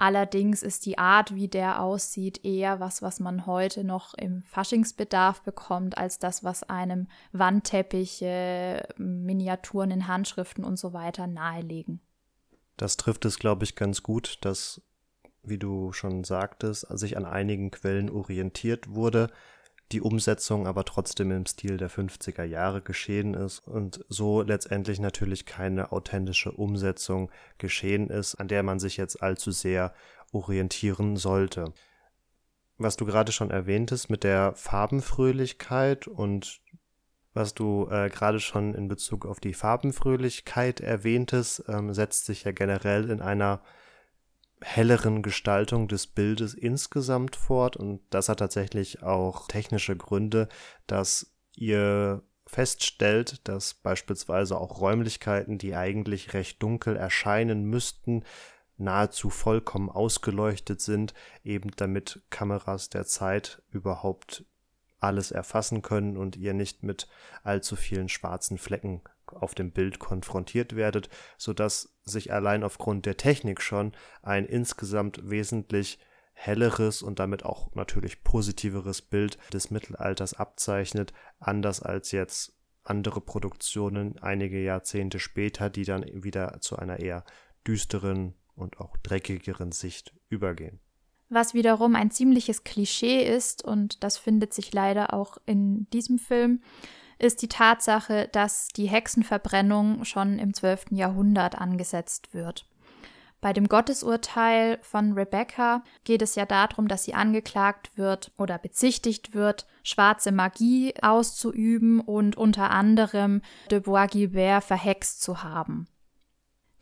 Allerdings 0.00 0.62
ist 0.62 0.86
die 0.86 0.96
Art, 0.96 1.34
wie 1.34 1.46
der 1.46 1.82
aussieht, 1.82 2.42
eher 2.42 2.80
was, 2.80 3.02
was 3.02 3.20
man 3.20 3.44
heute 3.44 3.84
noch 3.84 4.14
im 4.14 4.42
Faschingsbedarf 4.44 5.42
bekommt, 5.42 5.98
als 5.98 6.18
das, 6.18 6.42
was 6.42 6.62
einem 6.62 7.06
Wandteppiche, 7.32 8.88
Miniaturen 8.96 9.90
in 9.90 10.08
Handschriften 10.08 10.64
und 10.64 10.78
so 10.78 10.94
weiter 10.94 11.26
nahelegen. 11.26 12.00
Das 12.78 12.96
trifft 12.96 13.26
es, 13.26 13.38
glaube 13.38 13.64
ich, 13.64 13.76
ganz 13.76 14.02
gut, 14.02 14.38
dass, 14.40 14.80
wie 15.42 15.58
du 15.58 15.92
schon 15.92 16.24
sagtest, 16.24 16.86
sich 16.98 17.18
an 17.18 17.26
einigen 17.26 17.70
Quellen 17.70 18.08
orientiert 18.08 18.94
wurde, 18.94 19.30
die 19.92 20.00
Umsetzung 20.00 20.66
aber 20.66 20.84
trotzdem 20.84 21.30
im 21.32 21.46
Stil 21.46 21.76
der 21.76 21.90
50er 21.90 22.44
Jahre 22.44 22.80
geschehen 22.80 23.34
ist 23.34 23.60
und 23.60 24.04
so 24.08 24.42
letztendlich 24.42 25.00
natürlich 25.00 25.46
keine 25.46 25.92
authentische 25.92 26.52
Umsetzung 26.52 27.30
geschehen 27.58 28.08
ist, 28.08 28.36
an 28.36 28.48
der 28.48 28.62
man 28.62 28.78
sich 28.78 28.96
jetzt 28.96 29.22
allzu 29.22 29.50
sehr 29.50 29.92
orientieren 30.32 31.16
sollte. 31.16 31.72
Was 32.78 32.96
du 32.96 33.04
gerade 33.04 33.32
schon 33.32 33.50
erwähntest 33.50 34.10
mit 34.10 34.24
der 34.24 34.54
Farbenfröhlichkeit 34.54 36.06
und 36.06 36.60
was 37.34 37.54
du 37.54 37.88
äh, 37.90 38.08
gerade 38.08 38.40
schon 38.40 38.74
in 38.74 38.88
Bezug 38.88 39.26
auf 39.26 39.38
die 39.38 39.54
Farbenfröhlichkeit 39.54 40.80
erwähntest, 40.80 41.64
ähm, 41.68 41.92
setzt 41.94 42.26
sich 42.26 42.44
ja 42.44 42.52
generell 42.52 43.10
in 43.10 43.20
einer 43.20 43.60
helleren 44.62 45.22
Gestaltung 45.22 45.88
des 45.88 46.06
Bildes 46.06 46.54
insgesamt 46.54 47.36
fort. 47.36 47.76
Und 47.76 48.00
das 48.10 48.28
hat 48.28 48.38
tatsächlich 48.38 49.02
auch 49.02 49.48
technische 49.48 49.96
Gründe, 49.96 50.48
dass 50.86 51.32
ihr 51.54 52.22
feststellt, 52.46 53.46
dass 53.48 53.74
beispielsweise 53.74 54.58
auch 54.58 54.80
Räumlichkeiten, 54.80 55.58
die 55.58 55.76
eigentlich 55.76 56.34
recht 56.34 56.62
dunkel 56.62 56.96
erscheinen 56.96 57.64
müssten, 57.64 58.24
nahezu 58.76 59.30
vollkommen 59.30 59.90
ausgeleuchtet 59.90 60.80
sind, 60.80 61.14
eben 61.44 61.70
damit 61.76 62.22
Kameras 62.30 62.88
der 62.88 63.04
Zeit 63.04 63.62
überhaupt 63.70 64.44
alles 64.98 65.30
erfassen 65.30 65.82
können 65.82 66.16
und 66.16 66.36
ihr 66.36 66.54
nicht 66.54 66.82
mit 66.82 67.08
allzu 67.42 67.76
vielen 67.76 68.08
schwarzen 68.08 68.58
Flecken 68.58 69.02
auf 69.26 69.54
dem 69.54 69.70
Bild 69.70 69.98
konfrontiert 69.98 70.76
werdet, 70.76 71.08
sodass 71.38 71.94
sich 72.10 72.32
allein 72.32 72.62
aufgrund 72.62 73.06
der 73.06 73.16
Technik 73.16 73.62
schon 73.62 73.92
ein 74.22 74.44
insgesamt 74.44 75.30
wesentlich 75.30 75.98
helleres 76.32 77.02
und 77.02 77.18
damit 77.18 77.44
auch 77.44 77.74
natürlich 77.74 78.22
positiveres 78.22 79.02
Bild 79.02 79.38
des 79.52 79.70
Mittelalters 79.70 80.34
abzeichnet, 80.34 81.12
anders 81.38 81.82
als 81.82 82.12
jetzt 82.12 82.54
andere 82.82 83.20
Produktionen 83.20 84.18
einige 84.18 84.62
Jahrzehnte 84.62 85.18
später, 85.18 85.70
die 85.70 85.84
dann 85.84 86.04
wieder 86.12 86.60
zu 86.60 86.76
einer 86.76 86.98
eher 86.98 87.24
düsteren 87.66 88.34
und 88.54 88.80
auch 88.80 88.96
dreckigeren 88.98 89.72
Sicht 89.72 90.14
übergehen. 90.28 90.80
Was 91.28 91.54
wiederum 91.54 91.94
ein 91.94 92.10
ziemliches 92.10 92.64
Klischee 92.64 93.22
ist, 93.22 93.64
und 93.64 94.02
das 94.02 94.18
findet 94.18 94.52
sich 94.52 94.72
leider 94.72 95.14
auch 95.14 95.38
in 95.46 95.88
diesem 95.90 96.18
Film, 96.18 96.62
ist 97.22 97.42
die 97.42 97.48
Tatsache, 97.48 98.28
dass 98.32 98.68
die 98.68 98.86
Hexenverbrennung 98.86 100.04
schon 100.04 100.38
im 100.38 100.54
12. 100.54 100.86
Jahrhundert 100.90 101.56
angesetzt 101.56 102.32
wird. 102.32 102.66
Bei 103.40 103.54
dem 103.54 103.68
Gottesurteil 103.68 104.78
von 104.82 105.12
Rebecca 105.12 105.82
geht 106.04 106.20
es 106.20 106.34
ja 106.34 106.44
darum, 106.44 106.88
dass 106.88 107.04
sie 107.04 107.14
angeklagt 107.14 107.96
wird 107.96 108.32
oder 108.36 108.58
bezichtigt 108.58 109.32
wird, 109.32 109.66
schwarze 109.82 110.30
Magie 110.30 110.92
auszuüben 111.00 112.00
und 112.00 112.36
unter 112.36 112.70
anderem 112.70 113.40
de 113.70 113.80
Bois-Guilbert 113.80 114.62
verhext 114.62 115.22
zu 115.22 115.42
haben. 115.42 115.88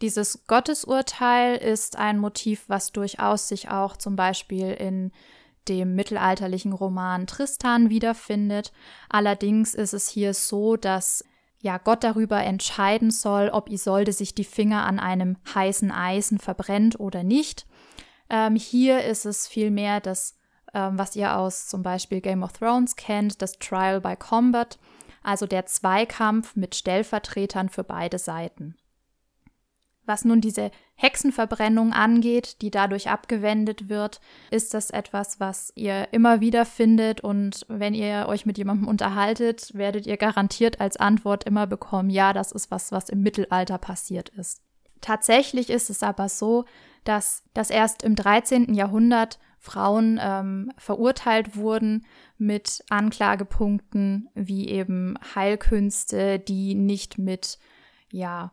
Dieses 0.00 0.46
Gottesurteil 0.46 1.56
ist 1.56 1.96
ein 1.96 2.18
Motiv, 2.18 2.64
was 2.68 2.92
durchaus 2.92 3.48
sich 3.48 3.70
auch 3.70 3.96
zum 3.96 4.16
Beispiel 4.16 4.72
in 4.72 5.12
dem 5.68 5.94
mittelalterlichen 5.94 6.72
Roman 6.72 7.26
Tristan 7.26 7.90
wiederfindet. 7.90 8.72
Allerdings 9.08 9.74
ist 9.74 9.94
es 9.94 10.08
hier 10.08 10.34
so, 10.34 10.76
dass 10.76 11.24
ja 11.60 11.78
Gott 11.78 12.04
darüber 12.04 12.42
entscheiden 12.42 13.10
soll, 13.10 13.50
ob 13.50 13.70
Isolde 13.70 14.12
sich 14.12 14.34
die 14.34 14.44
Finger 14.44 14.84
an 14.84 14.98
einem 14.98 15.36
heißen 15.54 15.90
Eisen 15.90 16.38
verbrennt 16.38 16.98
oder 17.00 17.22
nicht. 17.22 17.66
Ähm, 18.30 18.56
hier 18.56 19.04
ist 19.04 19.26
es 19.26 19.46
vielmehr 19.46 20.00
das, 20.00 20.36
ähm, 20.74 20.98
was 20.98 21.16
ihr 21.16 21.36
aus 21.36 21.66
zum 21.68 21.82
Beispiel 21.82 22.20
Game 22.20 22.42
of 22.42 22.52
Thrones 22.52 22.96
kennt, 22.96 23.42
das 23.42 23.58
Trial 23.58 24.00
by 24.00 24.16
Combat, 24.16 24.78
also 25.22 25.46
der 25.46 25.66
Zweikampf 25.66 26.54
mit 26.54 26.74
Stellvertretern 26.74 27.68
für 27.68 27.84
beide 27.84 28.18
Seiten. 28.18 28.76
Was 30.04 30.24
nun 30.24 30.40
diese 30.40 30.70
Hexenverbrennung 31.00 31.92
angeht, 31.92 32.60
die 32.60 32.72
dadurch 32.72 33.08
abgewendet 33.08 33.88
wird, 33.88 34.20
ist 34.50 34.74
das 34.74 34.90
etwas, 34.90 35.38
was 35.38 35.72
ihr 35.76 36.08
immer 36.10 36.40
wieder 36.40 36.66
findet 36.66 37.20
und 37.20 37.64
wenn 37.68 37.94
ihr 37.94 38.26
euch 38.28 38.46
mit 38.46 38.58
jemandem 38.58 38.88
unterhaltet, 38.88 39.70
werdet 39.74 40.08
ihr 40.08 40.16
garantiert 40.16 40.80
als 40.80 40.96
Antwort 40.96 41.44
immer 41.44 41.68
bekommen, 41.68 42.10
ja, 42.10 42.32
das 42.32 42.50
ist 42.50 42.72
was, 42.72 42.90
was 42.90 43.08
im 43.08 43.22
Mittelalter 43.22 43.78
passiert 43.78 44.30
ist. 44.30 44.60
Tatsächlich 45.00 45.70
ist 45.70 45.88
es 45.88 46.02
aber 46.02 46.28
so, 46.28 46.64
dass 47.04 47.44
das 47.54 47.70
erst 47.70 48.02
im 48.02 48.16
13. 48.16 48.74
Jahrhundert 48.74 49.38
Frauen 49.60 50.18
ähm, 50.20 50.72
verurteilt 50.76 51.56
wurden 51.56 52.06
mit 52.38 52.82
Anklagepunkten 52.90 54.28
wie 54.34 54.68
eben 54.68 55.16
Heilkünste, 55.36 56.40
die 56.40 56.74
nicht 56.74 57.18
mit, 57.18 57.60
ja, 58.10 58.52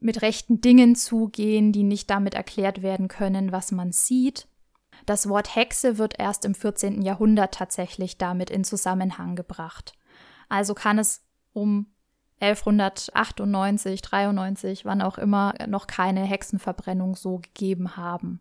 mit 0.00 0.22
rechten 0.22 0.60
Dingen 0.60 0.96
zugehen, 0.96 1.72
die 1.72 1.82
nicht 1.82 2.10
damit 2.10 2.34
erklärt 2.34 2.82
werden 2.82 3.08
können, 3.08 3.52
was 3.52 3.70
man 3.70 3.92
sieht. 3.92 4.48
Das 5.06 5.28
Wort 5.28 5.54
Hexe 5.54 5.98
wird 5.98 6.18
erst 6.18 6.44
im 6.44 6.54
14. 6.54 7.02
Jahrhundert 7.02 7.54
tatsächlich 7.54 8.18
damit 8.18 8.50
in 8.50 8.64
Zusammenhang 8.64 9.36
gebracht. 9.36 9.92
Also 10.48 10.74
kann 10.74 10.98
es 10.98 11.22
um 11.52 11.86
1198, 12.40 14.00
93, 14.02 14.84
wann 14.84 15.02
auch 15.02 15.18
immer, 15.18 15.54
noch 15.66 15.86
keine 15.86 16.22
Hexenverbrennung 16.22 17.14
so 17.14 17.38
gegeben 17.38 17.96
haben. 17.96 18.40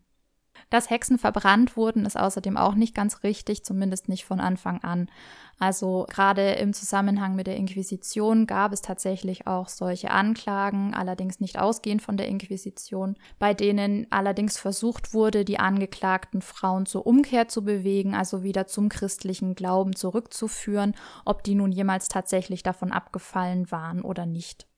Dass 0.69 0.89
Hexen 0.89 1.17
verbrannt 1.17 1.75
wurden, 1.75 2.05
ist 2.05 2.17
außerdem 2.17 2.55
auch 2.55 2.75
nicht 2.75 2.93
ganz 2.93 3.23
richtig, 3.23 3.63
zumindest 3.63 4.07
nicht 4.07 4.25
von 4.25 4.39
Anfang 4.39 4.83
an. 4.83 5.09
Also 5.57 6.05
gerade 6.09 6.53
im 6.53 6.73
Zusammenhang 6.73 7.35
mit 7.35 7.47
der 7.47 7.57
Inquisition 7.57 8.47
gab 8.47 8.71
es 8.71 8.81
tatsächlich 8.81 9.45
auch 9.45 9.67
solche 9.67 10.11
Anklagen, 10.11 10.93
allerdings 10.93 11.41
nicht 11.41 11.59
ausgehend 11.59 12.01
von 12.01 12.15
der 12.15 12.27
Inquisition, 12.27 13.17
bei 13.39 13.53
denen 13.53 14.07
allerdings 14.09 14.57
versucht 14.57 15.13
wurde, 15.13 15.43
die 15.43 15.59
angeklagten 15.59 16.41
Frauen 16.41 16.85
zur 16.85 17.05
Umkehr 17.05 17.49
zu 17.49 17.63
bewegen, 17.65 18.15
also 18.15 18.43
wieder 18.43 18.67
zum 18.67 18.87
christlichen 18.87 19.55
Glauben 19.55 19.95
zurückzuführen, 19.95 20.95
ob 21.25 21.43
die 21.43 21.55
nun 21.55 21.73
jemals 21.73 22.07
tatsächlich 22.07 22.63
davon 22.63 22.93
abgefallen 22.93 23.69
waren 23.69 24.01
oder 24.01 24.25
nicht. 24.25 24.68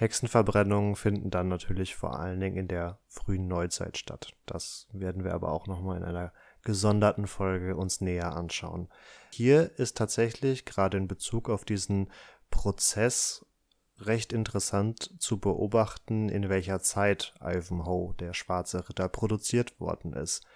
Hexenverbrennungen 0.00 0.96
finden 0.96 1.28
dann 1.28 1.48
natürlich 1.48 1.94
vor 1.94 2.18
allen 2.18 2.40
Dingen 2.40 2.56
in 2.56 2.68
der 2.68 2.98
frühen 3.06 3.48
Neuzeit 3.48 3.98
statt. 3.98 4.32
Das 4.46 4.88
werden 4.92 5.24
wir 5.24 5.34
aber 5.34 5.52
auch 5.52 5.66
nochmal 5.66 5.98
in 5.98 6.04
einer 6.04 6.32
gesonderten 6.62 7.26
Folge 7.26 7.76
uns 7.76 8.00
näher 8.00 8.34
anschauen. 8.34 8.88
Hier 9.30 9.78
ist 9.78 9.98
tatsächlich 9.98 10.64
gerade 10.64 10.96
in 10.96 11.06
Bezug 11.06 11.50
auf 11.50 11.66
diesen 11.66 12.10
Prozess 12.50 13.44
recht 13.98 14.32
interessant 14.32 15.20
zu 15.20 15.38
beobachten, 15.38 16.30
in 16.30 16.48
welcher 16.48 16.80
Zeit 16.80 17.34
Ivanhoe, 17.38 18.14
der 18.14 18.32
schwarze 18.32 18.88
Ritter, 18.88 19.10
produziert 19.10 19.78
worden 19.80 20.14
ist. 20.14 20.46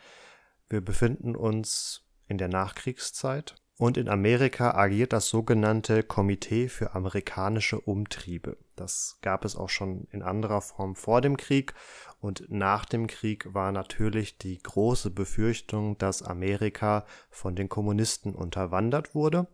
Wir 0.71 0.81
befinden 0.81 1.37
uns 1.37 2.03
in 2.29 2.39
der 2.39 2.49
Nachkriegszeit 2.49 3.57
und 3.77 3.97
in 3.97 4.09
Amerika 4.09 4.75
agiert 4.75 5.13
das 5.13 5.29
sogenannte 5.29 6.03
Komitee 6.03 6.69
für 6.69 6.95
amerikanische 6.95 7.81
Umtriebe. 7.81 8.57
Das 8.77 9.19
gab 9.21 9.45
es 9.45 9.57
auch 9.57 9.69
schon 9.69 10.07
in 10.13 10.23
anderer 10.23 10.61
Form 10.61 10.95
vor 10.95 11.21
dem 11.21 11.37
Krieg 11.37 11.75
und 12.21 12.45
nach 12.49 12.85
dem 12.85 13.07
Krieg 13.07 13.53
war 13.53 13.73
natürlich 13.73 14.39
die 14.39 14.59
große 14.59 15.11
Befürchtung, 15.11 15.99
dass 15.99 16.23
Amerika 16.23 17.05
von 17.31 17.57
den 17.57 17.69
Kommunisten 17.69 18.35
unterwandert 18.35 19.15
wurde. 19.15 19.49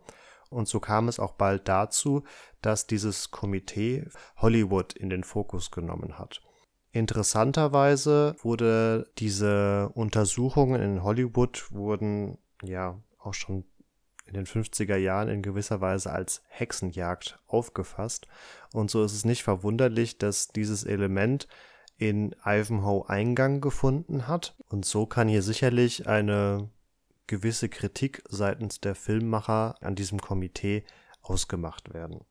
Und 0.49 0.67
so 0.67 0.79
kam 0.79 1.07
es 1.07 1.19
auch 1.19 1.33
bald 1.33 1.67
dazu, 1.67 2.23
dass 2.61 2.85
dieses 2.85 3.31
Komitee 3.31 4.05
Hollywood 4.37 4.93
in 4.93 5.09
den 5.09 5.23
Fokus 5.23 5.71
genommen 5.71 6.19
hat. 6.19 6.41
Interessanterweise 6.91 8.35
wurde 8.41 9.09
diese 9.17 9.89
Untersuchungen 9.93 10.81
in 10.81 11.03
Hollywood 11.03 11.71
wurden 11.71 12.37
ja 12.63 13.01
auch 13.17 13.33
schon 13.33 13.65
in 14.31 14.45
den 14.45 14.45
50er 14.45 14.95
Jahren 14.95 15.27
in 15.27 15.41
gewisser 15.41 15.81
Weise 15.81 16.11
als 16.11 16.41
Hexenjagd 16.47 17.39
aufgefasst. 17.47 18.27
Und 18.73 18.89
so 18.89 19.03
ist 19.03 19.13
es 19.13 19.25
nicht 19.25 19.43
verwunderlich, 19.43 20.17
dass 20.17 20.47
dieses 20.47 20.85
Element 20.85 21.47
in 21.97 22.33
Ivanhoe 22.45 23.09
Eingang 23.09 23.59
gefunden 23.59 24.27
hat. 24.27 24.55
Und 24.69 24.85
so 24.85 25.05
kann 25.05 25.27
hier 25.27 25.43
sicherlich 25.43 26.07
eine 26.07 26.69
gewisse 27.27 27.67
Kritik 27.69 28.23
seitens 28.29 28.79
der 28.79 28.95
Filmmacher 28.95 29.75
an 29.81 29.95
diesem 29.95 30.19
Komitee 30.19 30.85
ausgemacht 31.21 31.93
werden. 31.93 32.21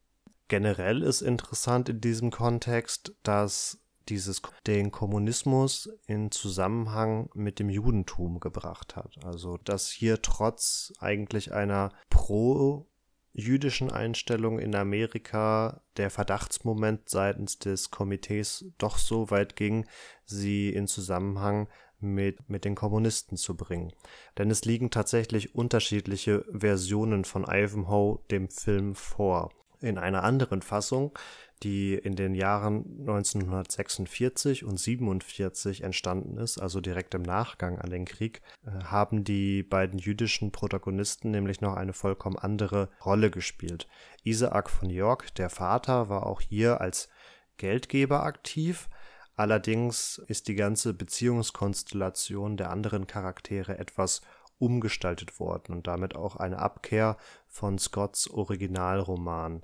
Generell 0.49 1.03
ist 1.03 1.21
interessant 1.21 1.89
in 1.89 2.01
diesem 2.01 2.31
Kontext, 2.31 3.15
dass 3.23 3.80
dieses 4.09 4.43
den 4.67 4.91
Kommunismus 4.91 5.91
in 6.07 6.31
Zusammenhang 6.31 7.29
mit 7.35 7.59
dem 7.59 7.69
Judentum 7.69 8.41
gebracht 8.41 8.97
hat. 8.97 9.25
Also 9.25 9.59
dass 9.59 9.91
hier 9.91 10.23
trotz 10.23 10.93
eigentlich 10.99 11.53
einer 11.53 11.91
pro 12.09 12.87
jüdischen 13.33 13.91
Einstellung 13.91 14.59
in 14.59 14.75
Amerika 14.75 15.83
der 15.97 16.11
Verdachtsmoment 16.11 17.09
seitens 17.09 17.59
des 17.59 17.91
Komitees 17.91 18.65
doch 18.79 18.99
so 18.99 19.31
weit 19.31 19.57
ging, 19.57 19.87
sie 20.25 20.71
in 20.71 20.87
Zusammenhang 20.87 21.69
mit, 22.01 22.49
mit 22.49 22.65
den 22.65 22.75
Kommunisten 22.75 23.37
zu 23.37 23.57
bringen. 23.57 23.93
Denn 24.39 24.51
es 24.51 24.65
liegen 24.65 24.91
tatsächlich 24.91 25.55
unterschiedliche 25.55 26.45
Versionen 26.53 27.25
von 27.25 27.45
Ivanhoe 27.45 28.21
dem 28.31 28.49
Film 28.49 28.95
vor. 28.95 29.51
In 29.81 29.97
einer 29.97 30.25
anderen 30.25 30.61
Fassung 30.61 31.19
die 31.63 31.95
in 31.95 32.17
den 32.17 32.35
Jahren 32.35 32.85
1946 33.01 34.65
und 34.65 34.79
47 34.79 35.83
entstanden 35.83 36.39
ist, 36.39 36.59
also 36.59 36.81
direkt 36.81 37.15
im 37.15 37.23
Nachgang 37.23 37.79
an 37.79 37.91
den 37.91 38.05
Krieg, 38.07 38.41
äh, 38.65 38.85
haben 38.85 39.25
die 39.25 39.63
beiden 39.63 39.99
jüdischen 39.99 40.53
Protagonisten 40.53 41.31
nämlich 41.31 41.61
noch 41.61 41.75
eine 41.75 41.93
vollkommen 41.93 42.39
andere 42.39 42.89
Rolle 43.05 43.31
gespielt. 43.31 43.89
Isaac 44.25 44.71
von 44.71 44.89
York, 44.89 45.35
der 45.35 45.51
Vater, 45.51 46.09
war 46.09 46.27
auch 46.27 46.41
hier 46.41 46.81
als 46.81 47.09
Geldgeber 47.59 48.23
aktiv, 48.23 48.89
allerdings 49.37 50.23
ist 50.29 50.49
die 50.49 50.55
ganze 50.55 50.95
Beziehungskonstellation 50.95 52.57
der 52.57 52.71
anderen 52.71 53.07
Charaktere 53.07 53.79
etwas 53.79 54.23
umgestaltet 54.59 55.41
worden 55.41 55.73
und 55.73 55.87
damit 55.87 56.15
auch 56.15 56.37
eine 56.37 56.59
Abkehr 56.59 57.17
von 57.49 57.79
Scotts 57.79 58.31
Originalroman. 58.31 59.63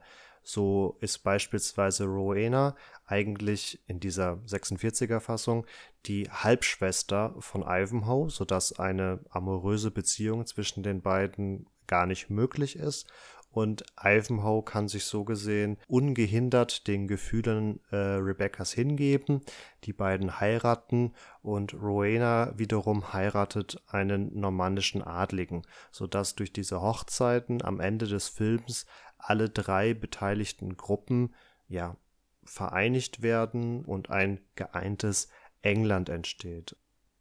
So 0.48 0.96
ist 1.00 1.24
beispielsweise 1.24 2.04
Rowena 2.04 2.76
eigentlich 3.04 3.80
in 3.88 3.98
dieser 3.98 4.34
46er 4.46 5.18
Fassung 5.18 5.66
die 6.06 6.30
Halbschwester 6.30 7.34
von 7.40 7.62
Ivanhoe, 7.62 8.30
sodass 8.30 8.78
eine 8.78 9.18
amoröse 9.28 9.90
Beziehung 9.90 10.46
zwischen 10.46 10.84
den 10.84 11.02
beiden 11.02 11.66
gar 11.88 12.06
nicht 12.06 12.30
möglich 12.30 12.76
ist. 12.76 13.08
Und 13.56 13.84
Ivanhoe 13.98 14.62
kann 14.62 14.86
sich 14.86 15.06
so 15.06 15.24
gesehen 15.24 15.78
ungehindert 15.88 16.86
den 16.86 17.08
Gefühlen 17.08 17.80
äh, 17.90 17.96
Rebecca's 17.96 18.70
hingeben. 18.70 19.40
Die 19.84 19.94
beiden 19.94 20.38
heiraten 20.40 21.14
und 21.40 21.72
Rowena 21.72 22.52
wiederum 22.58 23.14
heiratet 23.14 23.82
einen 23.86 24.38
normannischen 24.38 25.02
Adligen, 25.02 25.62
sodass 25.90 26.34
durch 26.34 26.52
diese 26.52 26.82
Hochzeiten 26.82 27.62
am 27.62 27.80
Ende 27.80 28.06
des 28.06 28.28
Films 28.28 28.84
alle 29.26 29.50
drei 29.50 29.92
beteiligten 29.92 30.76
Gruppen 30.76 31.34
ja 31.68 31.96
vereinigt 32.44 33.22
werden 33.22 33.84
und 33.84 34.10
ein 34.10 34.40
geeintes 34.54 35.28
England 35.62 36.08
entsteht. 36.08 36.76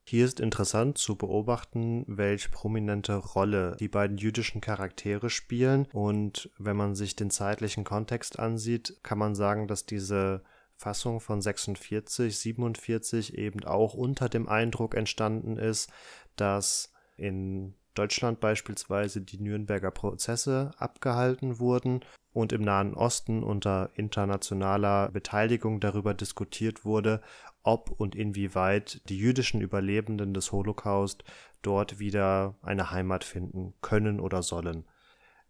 Hier 0.07 0.23
ist 0.23 0.39
interessant 0.39 0.99
zu 0.99 1.15
beobachten, 1.15 2.05
welche 2.07 2.49
prominente 2.49 3.15
Rolle 3.15 3.75
die 3.79 3.87
beiden 3.87 4.17
jüdischen 4.17 4.61
Charaktere 4.61 5.31
spielen. 5.31 5.87
Und 5.93 6.51
wenn 6.59 6.77
man 6.77 6.93
sich 6.93 7.15
den 7.15 7.31
zeitlichen 7.31 7.83
Kontext 7.83 8.37
ansieht, 8.37 8.99
kann 9.01 9.17
man 9.17 9.33
sagen, 9.33 9.67
dass 9.67 9.87
diese 9.87 10.43
Fassung 10.75 11.21
von 11.21 11.41
46, 11.41 12.37
47 12.37 13.35
eben 13.35 13.63
auch 13.63 13.95
unter 13.95 14.29
dem 14.29 14.47
Eindruck 14.47 14.93
entstanden 14.93 15.57
ist, 15.57 15.89
dass 16.35 16.93
in 17.17 17.73
Deutschland 17.95 18.39
beispielsweise 18.39 19.21
die 19.21 19.39
Nürnberger 19.39 19.91
Prozesse 19.91 20.71
abgehalten 20.77 21.59
wurden 21.59 22.01
und 22.33 22.51
im 22.51 22.61
Nahen 22.61 22.93
Osten 22.93 23.43
unter 23.43 23.89
internationaler 23.95 25.09
Beteiligung 25.09 25.79
darüber 25.79 26.13
diskutiert 26.13 26.85
wurde, 26.85 27.21
ob 27.63 27.89
und 27.89 28.13
inwieweit 28.13 29.01
die 29.09 29.17
jüdischen 29.17 29.61
Überlebenden 29.61 30.33
des 30.33 30.51
Holocaust 30.51 31.23
dort 31.61 31.97
wieder 31.97 32.55
eine 32.61 32.91
Heimat 32.91 33.23
finden 33.23 33.73
können 33.81 34.19
oder 34.19 34.43
sollen. 34.43 34.85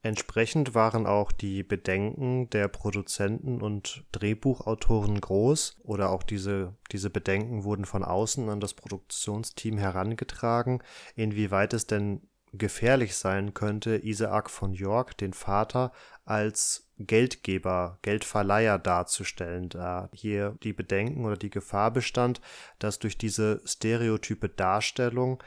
Entsprechend 0.05 0.75
waren 0.75 1.07
auch 1.07 1.31
die 1.31 1.63
Bedenken 1.63 2.47
der 2.51 2.67
Produzenten 2.67 3.59
und 3.59 4.03
Drehbuchautoren 4.11 5.19
groß 5.19 5.79
oder 5.83 6.11
auch 6.11 6.21
diese, 6.21 6.75
diese 6.91 7.09
Bedenken 7.09 7.63
wurden 7.63 7.85
von 7.85 8.03
außen 8.03 8.47
an 8.49 8.59
das 8.59 8.75
Produktionsteam 8.75 9.79
herangetragen, 9.79 10.83
inwieweit 11.15 11.73
es 11.73 11.87
denn 11.87 12.21
gefährlich 12.57 13.15
sein 13.15 13.53
könnte, 13.53 13.97
Isaac 13.97 14.49
von 14.49 14.73
York, 14.73 15.17
den 15.17 15.33
Vater, 15.33 15.91
als 16.25 16.89
Geldgeber, 16.97 17.99
Geldverleiher 18.01 18.79
darzustellen, 18.79 19.69
da 19.69 20.09
hier 20.13 20.57
die 20.63 20.73
Bedenken 20.73 21.25
oder 21.25 21.37
die 21.37 21.49
Gefahr 21.49 21.91
bestand, 21.91 22.41
dass 22.79 22.99
durch 22.99 23.17
diese 23.17 23.61
stereotype 23.65 24.49
Darstellung 24.49 25.43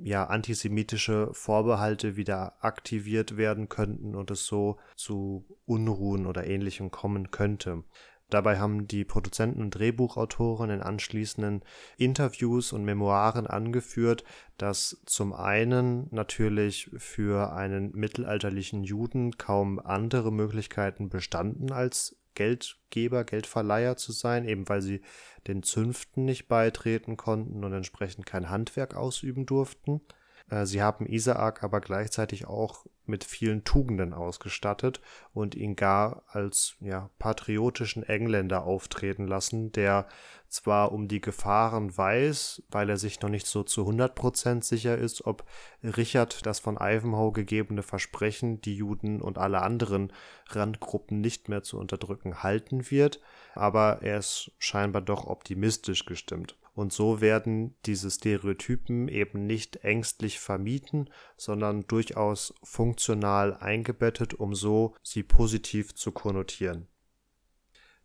ja 0.00 0.24
antisemitische 0.26 1.30
Vorbehalte 1.32 2.16
wieder 2.16 2.56
aktiviert 2.64 3.36
werden 3.36 3.68
könnten 3.68 4.14
und 4.14 4.30
es 4.30 4.46
so 4.46 4.78
zu 4.94 5.44
Unruhen 5.66 6.26
oder 6.26 6.46
ähnlichem 6.46 6.90
kommen 6.90 7.32
könnte. 7.32 7.82
Dabei 8.30 8.58
haben 8.58 8.86
die 8.86 9.04
Produzenten 9.04 9.62
und 9.62 9.70
Drehbuchautoren 9.70 10.68
in 10.68 10.82
anschließenden 10.82 11.62
Interviews 11.96 12.72
und 12.72 12.84
Memoiren 12.84 13.46
angeführt, 13.46 14.22
dass 14.58 15.00
zum 15.06 15.32
einen 15.32 16.08
natürlich 16.10 16.90
für 16.96 17.52
einen 17.54 17.92
mittelalterlichen 17.92 18.84
Juden 18.84 19.38
kaum 19.38 19.78
andere 19.78 20.30
Möglichkeiten 20.30 21.08
bestanden 21.08 21.72
als 21.72 22.16
Geldgeber, 22.34 23.24
Geldverleiher 23.24 23.96
zu 23.96 24.12
sein, 24.12 24.46
eben 24.46 24.68
weil 24.68 24.82
sie 24.82 25.00
den 25.46 25.62
Zünften 25.62 26.24
nicht 26.24 26.48
beitreten 26.48 27.16
konnten 27.16 27.64
und 27.64 27.72
entsprechend 27.72 28.26
kein 28.26 28.50
Handwerk 28.50 28.94
ausüben 28.94 29.46
durften. 29.46 30.02
Äh, 30.50 30.66
sie 30.66 30.82
haben 30.82 31.06
Isaak 31.06 31.62
aber 31.62 31.80
gleichzeitig 31.80 32.46
auch 32.46 32.86
mit 33.06 33.24
vielen 33.24 33.64
Tugenden 33.64 34.12
ausgestattet 34.12 35.00
und 35.32 35.54
ihn 35.54 35.76
gar 35.76 36.22
als 36.28 36.76
ja, 36.80 37.10
patriotischen 37.18 38.02
Engländer 38.02 38.64
auftreten 38.64 39.26
lassen, 39.26 39.72
der 39.72 40.06
zwar 40.48 40.92
um 40.92 41.08
die 41.08 41.20
Gefahren 41.20 41.96
weiß, 41.96 42.62
weil 42.70 42.88
er 42.90 42.96
sich 42.96 43.20
noch 43.20 43.28
nicht 43.28 43.46
so 43.46 43.62
zu 43.62 43.88
100% 43.88 44.62
sicher 44.62 44.96
ist, 44.96 45.26
ob 45.26 45.44
Richard 45.82 46.44
das 46.46 46.58
von 46.58 46.76
Ivanhoe 46.76 47.32
gegebene 47.32 47.82
Versprechen, 47.82 48.60
die 48.60 48.76
Juden 48.76 49.20
und 49.20 49.38
alle 49.38 49.62
anderen 49.62 50.12
Randgruppen 50.48 51.20
nicht 51.20 51.48
mehr 51.48 51.62
zu 51.62 51.78
unterdrücken, 51.78 52.42
halten 52.42 52.90
wird, 52.90 53.20
aber 53.54 54.00
er 54.02 54.18
ist 54.18 54.52
scheinbar 54.58 55.02
doch 55.02 55.26
optimistisch 55.26 56.06
gestimmt. 56.06 56.56
Und 56.78 56.92
so 56.92 57.20
werden 57.20 57.74
diese 57.86 58.08
Stereotypen 58.08 59.08
eben 59.08 59.48
nicht 59.48 59.82
ängstlich 59.82 60.38
vermieden, 60.38 61.10
sondern 61.36 61.88
durchaus 61.88 62.54
funktional 62.62 63.56
eingebettet, 63.56 64.34
um 64.34 64.54
so 64.54 64.94
sie 65.02 65.24
positiv 65.24 65.96
zu 65.96 66.12
konnotieren. 66.12 66.86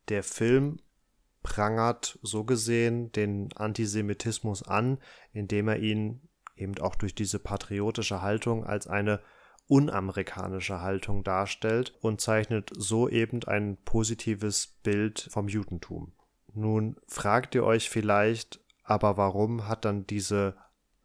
Der 0.10 0.24
Film 0.24 0.80
prangert 1.44 2.18
so 2.24 2.46
gesehen 2.46 3.12
den 3.12 3.54
Antisemitismus 3.54 4.64
an, 4.64 4.98
indem 5.34 5.68
er 5.68 5.78
ihn 5.78 6.28
eben 6.56 6.76
auch 6.80 6.96
durch 6.96 7.14
diese 7.14 7.38
patriotische 7.38 8.24
Haltung 8.24 8.64
als 8.66 8.88
eine 8.88 9.22
unamerikanische 9.68 10.82
Haltung 10.82 11.24
darstellt 11.24 11.94
und 12.02 12.22
zeichnet 12.22 12.72
so 12.76 13.08
eben 13.08 13.44
ein 13.44 13.78
positives 13.86 14.80
Bild 14.82 15.28
vom 15.30 15.48
Judentum. 15.48 16.14
Nun 16.56 16.98
fragt 17.08 17.56
ihr 17.56 17.64
euch 17.64 17.90
vielleicht, 17.90 18.63
aber 18.84 19.18
warum 19.18 19.68
hat 19.68 19.86
dann 19.86 20.06
diese 20.06 20.56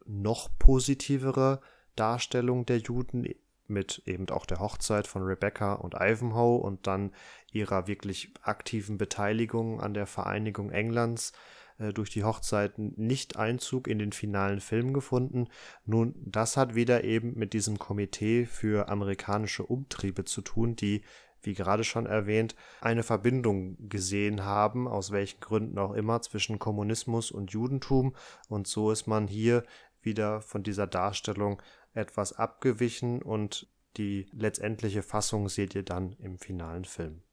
noch 0.05 0.49
positivere 0.59 1.61
Darstellung 1.95 2.65
der 2.65 2.77
Juden 2.77 3.27
mit 3.67 4.01
eben 4.05 4.29
auch 4.29 4.45
der 4.45 4.59
Hochzeit 4.59 5.07
von 5.07 5.21
Rebecca 5.23 5.73
und 5.73 5.95
Ivanhoe 5.95 6.57
und 6.57 6.87
dann 6.87 7.11
ihrer 7.51 7.87
wirklich 7.87 8.33
aktiven 8.41 8.97
Beteiligung 8.97 9.79
an 9.79 9.93
der 9.93 10.07
Vereinigung 10.07 10.71
Englands 10.71 11.33
äh, 11.77 11.93
durch 11.93 12.09
die 12.09 12.23
Hochzeiten 12.23 12.93
nicht 12.97 13.37
Einzug 13.37 13.87
in 13.87 13.99
den 13.99 14.11
finalen 14.11 14.59
Film 14.59 14.93
gefunden. 14.93 15.47
Nun, 15.85 16.15
das 16.25 16.57
hat 16.57 16.75
wieder 16.75 17.03
eben 17.03 17.37
mit 17.37 17.53
diesem 17.53 17.79
Komitee 17.79 18.45
für 18.45 18.89
amerikanische 18.89 19.63
Umtriebe 19.63 20.25
zu 20.25 20.41
tun, 20.41 20.75
die 20.75 21.03
wie 21.41 21.53
gerade 21.53 21.83
schon 21.83 22.05
erwähnt, 22.05 22.55
eine 22.81 23.03
Verbindung 23.03 23.77
gesehen 23.89 24.43
haben, 24.43 24.87
aus 24.87 25.11
welchen 25.11 25.39
Gründen 25.39 25.77
auch 25.77 25.93
immer, 25.93 26.21
zwischen 26.21 26.59
Kommunismus 26.59 27.31
und 27.31 27.51
Judentum. 27.51 28.15
Und 28.47 28.67
so 28.67 28.91
ist 28.91 29.07
man 29.07 29.27
hier 29.27 29.63
wieder 30.01 30.41
von 30.41 30.63
dieser 30.63 30.87
Darstellung 30.87 31.61
etwas 31.93 32.33
abgewichen 32.33 33.21
und 33.21 33.67
die 33.97 34.27
letztendliche 34.31 35.01
Fassung 35.01 35.49
seht 35.49 35.75
ihr 35.75 35.83
dann 35.83 36.13
im 36.19 36.37
finalen 36.37 36.85
Film. 36.85 37.23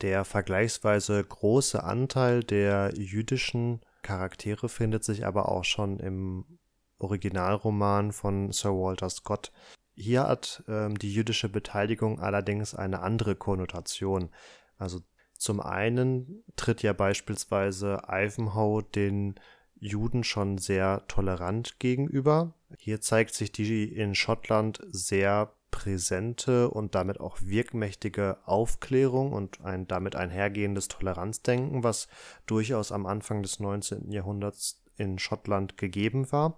Der 0.00 0.24
vergleichsweise 0.24 1.22
große 1.22 1.82
Anteil 1.82 2.42
der 2.42 2.92
jüdischen 2.96 3.80
Charaktere 4.02 4.68
findet 4.68 5.04
sich 5.04 5.24
aber 5.24 5.48
auch 5.48 5.64
schon 5.64 5.98
im 5.98 6.58
Originalroman 6.98 8.12
von 8.12 8.52
Sir 8.52 8.70
Walter 8.70 9.08
Scott 9.10 9.52
hier 9.94 10.26
hat 10.26 10.64
ähm, 10.68 10.98
die 10.98 11.12
jüdische 11.12 11.48
Beteiligung 11.48 12.20
allerdings 12.20 12.74
eine 12.74 13.00
andere 13.00 13.36
Konnotation. 13.36 14.30
Also 14.78 15.00
zum 15.36 15.60
einen 15.60 16.42
tritt 16.56 16.82
ja 16.82 16.92
beispielsweise 16.92 18.02
Ivanhoe 18.08 18.82
den 18.82 19.34
Juden 19.76 20.24
schon 20.24 20.58
sehr 20.58 21.04
tolerant 21.08 21.78
gegenüber. 21.78 22.54
Hier 22.78 23.00
zeigt 23.00 23.34
sich 23.34 23.52
die 23.52 23.84
in 23.84 24.14
Schottland 24.14 24.80
sehr 24.88 25.52
präsente 25.70 26.70
und 26.70 26.94
damit 26.94 27.20
auch 27.20 27.38
wirkmächtige 27.40 28.38
Aufklärung 28.46 29.32
und 29.32 29.60
ein 29.60 29.88
damit 29.88 30.16
einhergehendes 30.16 30.88
Toleranzdenken, 30.88 31.82
was 31.82 32.08
durchaus 32.46 32.92
am 32.92 33.06
Anfang 33.06 33.42
des 33.42 33.58
19. 33.60 34.10
Jahrhunderts 34.12 34.80
in 34.96 35.18
Schottland 35.18 35.76
gegeben 35.76 36.30
war 36.30 36.56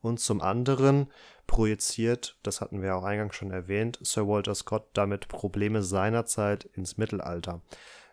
und 0.00 0.18
zum 0.18 0.40
anderen 0.40 1.08
projiziert, 1.46 2.38
das 2.42 2.60
hatten 2.60 2.82
wir 2.82 2.96
auch 2.96 3.04
eingangs 3.04 3.34
schon 3.34 3.50
erwähnt, 3.50 3.98
Sir 4.02 4.26
Walter 4.26 4.54
Scott 4.54 4.88
damit 4.92 5.28
Probleme 5.28 5.82
seiner 5.82 6.26
Zeit 6.26 6.64
ins 6.64 6.96
Mittelalter. 6.96 7.60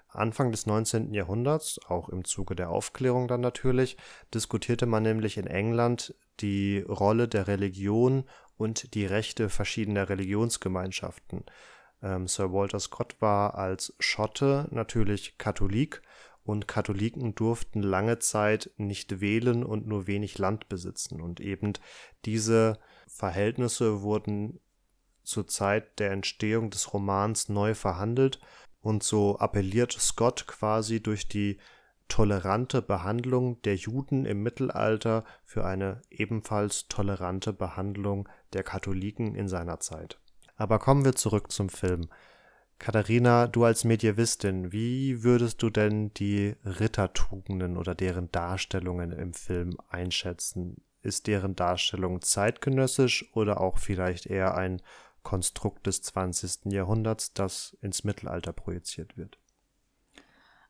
Anfang 0.09 0.51
des 0.51 0.65
19. 0.65 1.13
Jahrhunderts, 1.13 1.79
auch 1.87 2.09
im 2.09 2.25
Zuge 2.25 2.55
der 2.55 2.69
Aufklärung 2.69 3.27
dann 3.27 3.41
natürlich, 3.41 3.95
diskutierte 4.33 4.85
man 4.85 5.03
nämlich 5.03 5.37
in 5.37 5.47
England 5.47 6.13
die 6.41 6.83
Rolle 6.87 7.27
der 7.27 7.47
Religion 7.47 8.25
und 8.57 8.93
die 8.93 9.05
Rechte 9.05 9.49
verschiedener 9.49 10.09
Religionsgemeinschaften. 10.09 11.45
Ähm, 12.03 12.27
Sir 12.27 12.51
Walter 12.51 12.79
Scott 12.79 13.15
war 13.19 13.55
als 13.55 13.95
Schotte 13.99 14.67
natürlich 14.71 15.37
Katholik 15.37 16.01
und 16.43 16.67
Katholiken 16.67 17.35
durften 17.35 17.81
lange 17.81 18.19
Zeit 18.19 18.71
nicht 18.77 19.21
wählen 19.21 19.63
und 19.63 19.87
nur 19.87 20.07
wenig 20.07 20.37
Land 20.37 20.69
besitzen. 20.69 21.21
Und 21.21 21.39
eben 21.39 21.73
diese 22.25 22.79
Verhältnisse 23.13 24.01
wurden 24.01 24.59
zur 25.23 25.47
Zeit 25.47 25.99
der 25.99 26.11
Entstehung 26.11 26.69
des 26.69 26.93
Romans 26.93 27.49
neu 27.49 27.75
verhandelt 27.75 28.39
und 28.81 29.03
so 29.03 29.37
appelliert 29.37 29.91
Scott 29.91 30.47
quasi 30.47 31.03
durch 31.03 31.27
die 31.27 31.59
tolerante 32.07 32.81
Behandlung 32.81 33.61
der 33.61 33.75
Juden 33.75 34.25
im 34.25 34.43
Mittelalter 34.43 35.23
für 35.45 35.65
eine 35.65 36.01
ebenfalls 36.09 36.87
tolerante 36.87 37.53
Behandlung 37.53 38.27
der 38.53 38.63
Katholiken 38.63 39.35
in 39.35 39.47
seiner 39.47 39.79
Zeit. 39.79 40.19
Aber 40.57 40.79
kommen 40.79 41.05
wir 41.05 41.15
zurück 41.15 41.51
zum 41.51 41.69
Film. 41.69 42.09
Katharina, 42.79 43.47
du 43.47 43.63
als 43.63 43.83
Medievistin, 43.83 44.71
wie 44.71 45.23
würdest 45.23 45.61
du 45.61 45.69
denn 45.69 46.13
die 46.15 46.55
Rittertugenden 46.65 47.77
oder 47.77 47.93
deren 47.93 48.31
Darstellungen 48.31 49.11
im 49.11 49.33
Film 49.33 49.77
einschätzen? 49.87 50.81
Ist 51.01 51.27
deren 51.27 51.55
Darstellung 51.55 52.21
zeitgenössisch 52.21 53.25
oder 53.33 53.59
auch 53.59 53.77
vielleicht 53.77 54.27
eher 54.27 54.55
ein 54.55 54.81
Konstrukt 55.23 55.87
des 55.87 56.01
20. 56.01 56.71
Jahrhunderts, 56.71 57.33
das 57.33 57.77
ins 57.81 58.03
Mittelalter 58.03 58.53
projiziert 58.53 59.17
wird? 59.17 59.37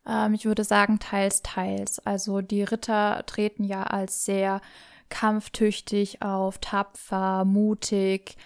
Ähm, 0.06 0.34
ich 0.34 0.46
würde 0.46 0.64
sagen, 0.64 1.00
teils, 1.00 1.42
teils. 1.42 2.00
Also 2.00 2.42
die 2.42 2.64
Ritter 2.64 3.24
treten 3.26 3.64
ja 3.64 3.84
als 3.84 4.26
sehr 4.26 4.62
kampftüchtig 5.10 6.22
auf, 6.22 6.60
tapfer, 6.60 7.46
mutig, 7.46 8.38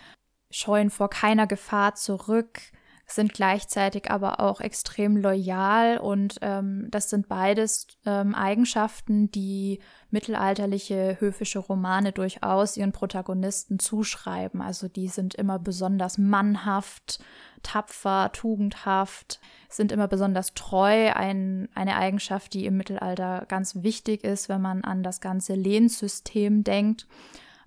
scheuen 0.50 0.90
vor 0.90 1.10
keiner 1.10 1.48
Gefahr 1.48 1.96
zurück 1.96 2.60
sind 3.08 3.34
gleichzeitig 3.34 4.10
aber 4.10 4.40
auch 4.40 4.62
extrem 4.62 5.16
loyal 5.16 6.00
und 6.00 6.38
ähm, 6.42 6.88
das 6.90 7.10
sind 7.10 7.28
beides 7.28 7.88
ähm, 8.06 8.34
Eigenschaften, 8.34 9.30
die 9.30 9.80
mittelalterliche 10.10 11.18
höfische 11.20 11.60
Romane 11.60 12.12
durchaus 12.12 12.78
ihren 12.78 12.92
Protagonisten 12.92 13.78
zuschreiben. 13.78 14.62
Also 14.62 14.88
die 14.88 15.08
sind 15.08 15.36
immer 15.36 15.60
besonders 15.60 16.18
mannhaft, 16.18 17.20
tapfer, 17.62 18.32
tugendhaft, 18.34 19.40
sind 19.70 19.92
immer 19.92 20.08
besonders 20.08 20.56
treu, 20.56 21.12
ein, 21.14 21.70
eine 21.76 21.98
Eigenschaft, 21.98 22.54
die 22.54 22.66
im 22.66 22.78
Mittelalter 22.78 23.46
ganz 23.48 23.84
wichtig 23.84 24.24
ist, 24.24 24.50
wenn 24.50 24.62
man 24.62 24.84
an 24.84 25.04
das 25.04 25.22
ganze 25.22 25.54
Lehnsystem 25.54 26.64
denkt. 26.64 27.08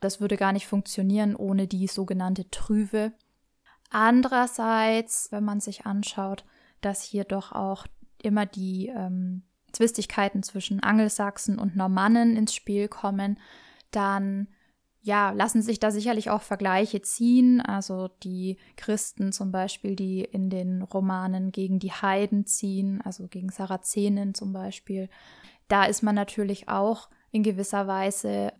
Das 0.01 0.20
würde 0.20 0.37
gar 0.37 0.53
nicht 0.53 0.66
funktionieren 0.66 1.37
ohne 1.37 1.66
die 1.66 1.87
sogenannte 1.87 2.51
Trüve. 2.51 3.12
Andererseits, 3.90 5.33
wenn 5.33 5.44
man 5.44 5.61
sich 5.61 5.87
anschaut, 5.87 6.44
dass 6.81 7.03
hier 7.03 7.24
doch 7.24 7.53
auch 7.53 7.87
immer 8.22 8.46
die 8.46 8.88
ähm, 8.88 9.42
Zwistigkeiten 9.72 10.42
zwischen 10.42 10.83
Angelsachsen 10.83 11.59
und 11.59 11.77
Normannen 11.77 12.37
ins 12.37 12.55
Spiel 12.55 12.88
kommen, 12.88 13.38
dann 13.90 14.48
ja, 15.01 15.31
lassen 15.31 15.62
sich 15.62 15.78
da 15.80 15.91
sicherlich 15.91 16.28
auch 16.28 16.43
Vergleiche 16.43 17.01
ziehen. 17.01 17.61
Also 17.61 18.09
die 18.22 18.59
Christen 18.76 19.32
zum 19.32 19.53
Beispiel, 19.53 19.97
die 19.97 20.20
in 20.20 20.51
den 20.51 20.82
Romanen 20.82 21.53
gegen 21.53 21.78
die 21.78 21.93
Heiden 21.93 22.47
ziehen, 22.47 23.01
also 23.03 23.26
gegen 23.28 23.51
Sarazenen 23.51 24.34
zum 24.34 24.53
Beispiel. 24.53 25.09
Da 25.68 25.84
ist 25.84 26.03
man 26.03 26.14
natürlich 26.14 26.68
auch 26.68 27.09
in 27.30 27.43
gewisser 27.43 27.86
Weise 27.86 28.53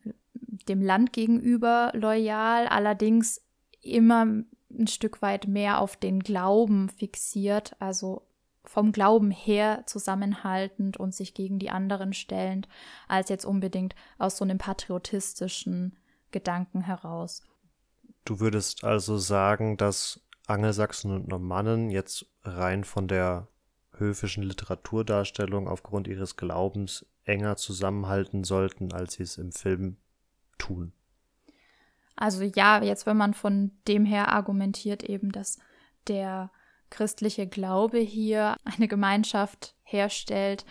dem 0.68 0.81
Land 0.81 1.12
gegenüber 1.12 1.93
loyal, 1.95 2.66
allerdings 2.68 3.43
immer 3.83 4.26
ein 4.71 4.87
Stück 4.87 5.23
weit 5.23 5.47
mehr 5.47 5.81
auf 5.81 5.97
den 5.97 6.21
Glauben 6.21 6.89
fixiert, 6.89 7.77
also 7.79 8.23
vom 8.64 8.93
Glauben 8.93 9.31
her 9.31 9.85
zusammenhaltend 9.87 10.99
und 10.99 11.14
sich 11.14 11.33
gegen 11.33 11.59
die 11.59 11.71
anderen 11.71 12.12
stellend, 12.12 12.69
als 13.09 13.31
jetzt 13.31 13.47
unbedingt 13.47 13.95
aus 14.19 14.37
so 14.37 14.45
einem 14.45 14.59
patriotistischen 14.59 15.97
Gedanken 16.31 16.83
heraus. 16.83 17.43
Du 18.27 18.41
würdest 18.41 18.85
also 18.85 19.16
sagen, 19.16 19.79
dass 19.79 20.21
Angelsachsen 20.47 21.12
und 21.12 21.29
Normannen 21.29 21.91
jetzt 21.91 22.27
rein 22.43 22.85
von 22.85 23.09
der 23.09 23.49
höfischen 23.93 24.43
Literaturdarstellung 24.43 25.66
aufgrund 25.66 26.07
ihres 26.07 26.37
Glaubens 26.37 27.07
enger 27.25 27.57
zusammenhalten 27.57 28.45
sollten, 28.45 28.93
als 28.93 29.14
sie 29.14 29.23
es 29.23 29.39
im 29.39 29.53
Film 29.53 29.97
tun. 30.59 30.93
Also 32.19 32.43
ja, 32.43 32.83
jetzt 32.83 33.07
wenn 33.07 33.16
man 33.16 33.35
von 33.35 33.73
dem 33.87 34.05
her 34.05 34.29
argumentiert 34.33 35.03
eben, 35.03 35.33
dass 35.33 35.59
der 36.09 36.51
christliche 36.91 37.47
Glaube 37.47 37.99
hier 37.99 38.57
eine 38.64 38.89
Gemeinschaft 38.89 39.75
herstellt, 39.83 40.64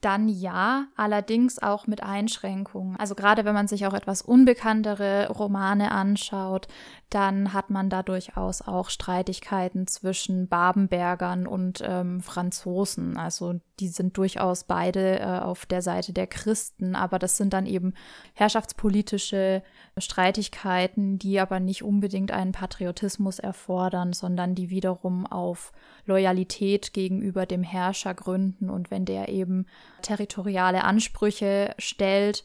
dann 0.00 0.28
ja, 0.28 0.86
allerdings 0.96 1.60
auch 1.60 1.88
mit 1.88 2.02
Einschränkungen. 2.04 2.96
Also 2.96 3.16
gerade 3.16 3.44
wenn 3.44 3.54
man 3.54 3.66
sich 3.66 3.84
auch 3.86 3.94
etwas 3.94 4.22
unbekanntere 4.22 5.28
Romane 5.28 5.90
anschaut, 5.90 6.68
dann 7.10 7.52
hat 7.52 7.70
man 7.70 7.90
da 7.90 8.04
durchaus 8.04 8.62
auch 8.62 8.90
Streitigkeiten 8.90 9.88
zwischen 9.88 10.46
Babenbergern 10.46 11.48
und 11.48 11.82
ähm, 11.84 12.20
Franzosen. 12.20 13.16
Also 13.16 13.60
die 13.80 13.88
sind 13.88 14.16
durchaus 14.16 14.64
beide 14.64 15.20
äh, 15.20 15.24
auf 15.24 15.66
der 15.66 15.82
Seite 15.82 16.12
der 16.12 16.26
Christen, 16.26 16.94
aber 16.94 17.18
das 17.18 17.36
sind 17.36 17.52
dann 17.52 17.66
eben 17.66 17.94
herrschaftspolitische 18.34 19.62
Streitigkeiten, 19.96 21.18
die 21.18 21.40
aber 21.40 21.60
nicht 21.60 21.82
unbedingt 21.82 22.30
einen 22.30 22.52
Patriotismus 22.52 23.38
erfordern, 23.38 24.12
sondern 24.12 24.54
die 24.54 24.70
wiederum 24.70 25.26
auf 25.26 25.72
Loyalität 26.04 26.92
gegenüber 26.92 27.46
dem 27.46 27.62
Herrscher 27.62 28.14
gründen. 28.14 28.70
Und 28.70 28.90
wenn 28.90 29.04
der 29.04 29.28
eben 29.28 29.66
territoriale 30.02 30.84
Ansprüche 30.84 31.74
stellt, 31.78 32.44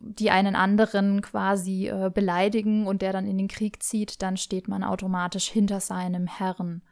die 0.00 0.30
einen 0.30 0.54
anderen 0.54 1.22
quasi 1.22 1.88
äh, 1.88 2.10
beleidigen 2.12 2.86
und 2.86 3.02
der 3.02 3.12
dann 3.12 3.26
in 3.26 3.36
den 3.36 3.48
Krieg 3.48 3.82
zieht, 3.82 4.22
dann 4.22 4.36
steht 4.36 4.68
man 4.68 4.84
automatisch 4.84 5.48
hinter 5.48 5.80
seinem 5.80 6.26
Herrn. 6.26 6.82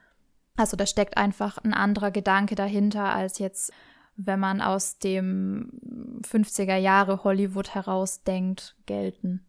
Also 0.56 0.76
da 0.76 0.86
steckt 0.86 1.16
einfach 1.16 1.58
ein 1.58 1.74
anderer 1.74 2.10
Gedanke 2.10 2.54
dahinter, 2.54 3.04
als 3.04 3.38
jetzt, 3.38 3.72
wenn 4.16 4.40
man 4.40 4.60
aus 4.60 4.98
dem 4.98 5.70
50er 6.22 6.76
Jahre 6.76 7.24
Hollywood 7.24 7.74
herausdenkt, 7.74 8.76
gelten. 8.86 9.44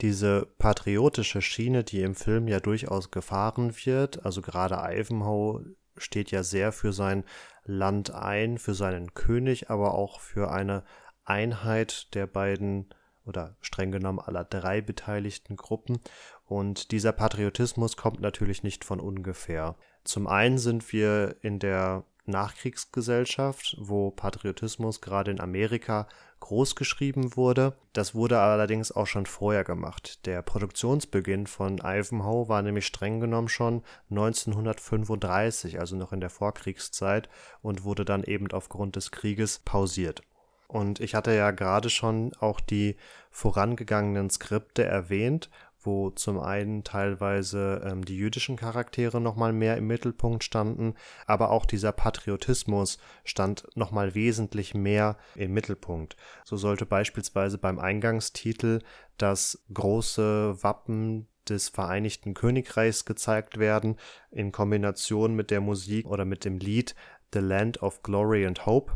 Diese 0.00 0.46
patriotische 0.58 1.42
Schiene, 1.42 1.84
die 1.84 2.00
im 2.00 2.14
Film 2.14 2.48
ja 2.48 2.60
durchaus 2.60 3.10
gefahren 3.10 3.74
wird, 3.84 4.24
also 4.24 4.40
gerade 4.40 4.76
Ivanhoe 4.76 5.76
steht 5.96 6.30
ja 6.30 6.42
sehr 6.42 6.72
für 6.72 6.92
sein 6.92 7.24
Land 7.64 8.12
ein, 8.12 8.58
für 8.58 8.74
seinen 8.74 9.14
König, 9.14 9.70
aber 9.70 9.94
auch 9.94 10.20
für 10.20 10.50
eine 10.50 10.84
Einheit 11.24 12.14
der 12.14 12.26
beiden 12.26 12.88
oder 13.24 13.56
streng 13.60 13.90
genommen 13.90 14.18
aller 14.18 14.44
drei 14.44 14.80
beteiligten 14.80 15.56
Gruppen. 15.56 16.00
Und 16.44 16.90
dieser 16.90 17.12
Patriotismus 17.12 17.96
kommt 17.96 18.20
natürlich 18.20 18.62
nicht 18.62 18.84
von 18.84 19.00
ungefähr. 19.00 19.76
Zum 20.04 20.26
einen 20.26 20.58
sind 20.58 20.92
wir 20.92 21.36
in 21.40 21.58
der 21.58 22.04
Nachkriegsgesellschaft, 22.26 23.76
wo 23.78 24.10
Patriotismus 24.10 25.00
gerade 25.00 25.30
in 25.30 25.40
Amerika 25.40 26.06
großgeschrieben 26.40 27.36
wurde. 27.36 27.74
Das 27.92 28.14
wurde 28.14 28.38
allerdings 28.38 28.92
auch 28.92 29.06
schon 29.06 29.26
vorher 29.26 29.64
gemacht. 29.64 30.26
Der 30.26 30.42
Produktionsbeginn 30.42 31.46
von 31.46 31.78
Ivanhoe 31.78 32.48
war 32.48 32.62
nämlich 32.62 32.86
streng 32.86 33.20
genommen 33.20 33.48
schon 33.48 33.82
1935, 34.10 35.80
also 35.80 35.96
noch 35.96 36.12
in 36.12 36.20
der 36.20 36.30
Vorkriegszeit, 36.30 37.28
und 37.62 37.84
wurde 37.84 38.04
dann 38.04 38.24
eben 38.24 38.50
aufgrund 38.52 38.96
des 38.96 39.10
Krieges 39.10 39.60
pausiert. 39.64 40.22
Und 40.66 41.00
ich 41.00 41.14
hatte 41.14 41.34
ja 41.34 41.50
gerade 41.50 41.90
schon 41.90 42.32
auch 42.40 42.60
die 42.60 42.96
vorangegangenen 43.30 44.30
Skripte 44.30 44.84
erwähnt, 44.84 45.50
wo 45.84 46.10
zum 46.10 46.40
einen 46.40 46.84
teilweise 46.84 47.82
ähm, 47.84 48.04
die 48.04 48.16
jüdischen 48.16 48.56
Charaktere 48.56 49.20
nochmal 49.20 49.52
mehr 49.52 49.76
im 49.76 49.86
Mittelpunkt 49.86 50.44
standen, 50.44 50.94
aber 51.26 51.50
auch 51.50 51.66
dieser 51.66 51.92
Patriotismus 51.92 52.98
stand 53.24 53.66
nochmal 53.74 54.14
wesentlich 54.14 54.74
mehr 54.74 55.16
im 55.34 55.52
Mittelpunkt. 55.52 56.16
So 56.44 56.56
sollte 56.56 56.86
beispielsweise 56.86 57.58
beim 57.58 57.78
Eingangstitel 57.78 58.80
das 59.18 59.62
große 59.72 60.62
Wappen 60.62 61.28
des 61.48 61.68
Vereinigten 61.68 62.34
Königreichs 62.34 63.04
gezeigt 63.04 63.58
werden, 63.58 63.96
in 64.30 64.50
Kombination 64.50 65.34
mit 65.34 65.50
der 65.50 65.60
Musik 65.60 66.06
oder 66.06 66.24
mit 66.24 66.44
dem 66.44 66.58
Lied 66.58 66.94
The 67.32 67.40
Land 67.40 67.82
of 67.82 68.02
Glory 68.02 68.46
and 68.46 68.64
Hope 68.64 68.92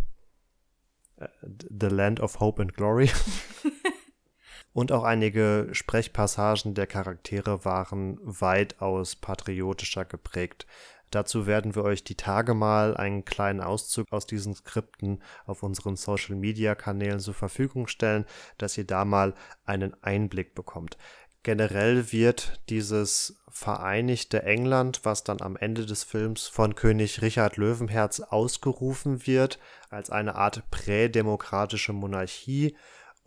The 1.51 1.89
Land 1.89 2.21
of 2.21 2.41
Hope 2.41 2.63
and 2.63 2.75
Glory. 2.75 3.11
Und 4.79 4.93
auch 4.93 5.03
einige 5.03 5.71
Sprechpassagen 5.73 6.75
der 6.75 6.87
Charaktere 6.87 7.65
waren 7.65 8.17
weitaus 8.23 9.17
patriotischer 9.17 10.05
geprägt. 10.05 10.69
Dazu 11.11 11.49
werden 11.49 11.75
wir 11.75 11.83
euch 11.83 12.05
die 12.05 12.15
Tage 12.15 12.55
mal 12.55 12.97
einen 12.97 13.25
kleinen 13.25 13.61
Auszug 13.61 14.07
aus 14.13 14.25
diesen 14.25 14.55
Skripten 14.55 15.21
auf 15.47 15.65
unseren 15.65 15.97
Social 15.97 16.37
Media 16.37 16.77
Kanälen 16.77 17.19
zur 17.19 17.35
Verfügung 17.35 17.89
stellen, 17.89 18.25
dass 18.57 18.79
ihr 18.79 18.87
da 18.87 19.05
mal 19.05 19.35
einen 19.65 20.01
Einblick 20.05 20.55
bekommt. 20.55 20.97
Generell 21.43 22.13
wird 22.13 22.61
dieses 22.69 23.43
vereinigte 23.49 24.45
England, 24.45 25.01
was 25.03 25.25
dann 25.25 25.41
am 25.41 25.57
Ende 25.57 25.87
des 25.87 26.05
Films 26.05 26.47
von 26.47 26.77
König 26.77 27.21
Richard 27.21 27.57
Löwenherz 27.57 28.21
ausgerufen 28.21 29.27
wird, 29.27 29.59
als 29.91 30.11
eine 30.11 30.37
Art 30.37 30.71
prädemokratische 30.71 31.93
Monarchie 31.93 32.77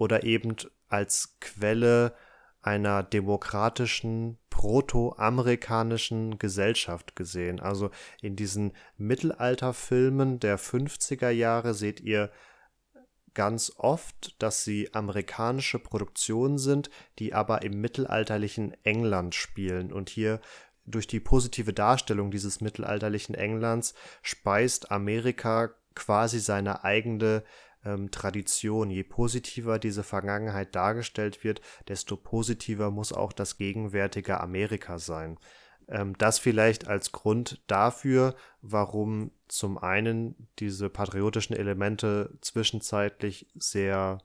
oder 0.01 0.23
eben 0.23 0.55
als 0.89 1.37
Quelle 1.41 2.15
einer 2.63 3.03
demokratischen, 3.03 4.39
proto-amerikanischen 4.49 6.39
Gesellschaft 6.39 7.15
gesehen. 7.15 7.59
Also 7.59 7.91
in 8.19 8.35
diesen 8.35 8.73
Mittelalterfilmen 8.97 10.39
der 10.39 10.57
50er 10.57 11.29
Jahre 11.29 11.75
seht 11.75 11.99
ihr 11.99 12.31
ganz 13.35 13.73
oft, 13.77 14.41
dass 14.41 14.63
sie 14.63 14.91
amerikanische 14.91 15.77
Produktionen 15.77 16.57
sind, 16.57 16.89
die 17.19 17.35
aber 17.35 17.61
im 17.61 17.79
mittelalterlichen 17.79 18.75
England 18.83 19.35
spielen. 19.35 19.93
Und 19.93 20.09
hier 20.09 20.41
durch 20.83 21.05
die 21.05 21.19
positive 21.19 21.73
Darstellung 21.73 22.31
dieses 22.31 22.59
mittelalterlichen 22.59 23.35
Englands 23.35 23.93
speist 24.23 24.89
Amerika 24.89 25.75
quasi 25.93 26.39
seine 26.39 26.83
eigene 26.83 27.43
ähm, 27.85 28.11
Tradition. 28.11 28.89
Je 28.89 29.03
positiver 29.03 29.79
diese 29.79 30.03
Vergangenheit 30.03 30.75
dargestellt 30.75 31.43
wird, 31.43 31.61
desto 31.87 32.15
positiver 32.15 32.91
muss 32.91 33.13
auch 33.13 33.33
das 33.33 33.57
gegenwärtige 33.57 34.39
Amerika 34.41 34.99
sein. 34.99 35.37
Ähm, 35.87 36.17
das 36.17 36.39
vielleicht 36.39 36.87
als 36.87 37.11
Grund 37.11 37.61
dafür, 37.67 38.35
warum 38.61 39.31
zum 39.47 39.77
einen 39.77 40.47
diese 40.59 40.89
patriotischen 40.89 41.55
Elemente 41.55 42.37
zwischenzeitlich 42.41 43.47
sehr 43.55 44.19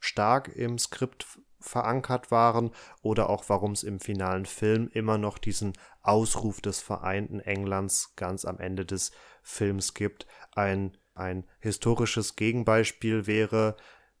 stark 0.00 0.48
im 0.56 0.78
Skript 0.78 1.26
verankert 1.60 2.30
waren 2.30 2.72
oder 3.02 3.30
auch 3.30 3.44
warum 3.48 3.72
es 3.72 3.84
im 3.84 4.00
finalen 4.00 4.46
Film 4.46 4.90
immer 4.92 5.16
noch 5.16 5.38
diesen 5.38 5.74
Ausruf 6.02 6.60
des 6.60 6.80
vereinten 6.80 7.38
Englands 7.38 8.14
ganz 8.16 8.44
am 8.44 8.58
Ende 8.58 8.84
des 8.84 9.12
Films 9.42 9.94
gibt. 9.94 10.26
Ein, 10.52 10.96
ein 11.14 11.44
historisches 11.60 12.36
Gegenbeispiel 12.36 13.26
wäre, 13.26 13.76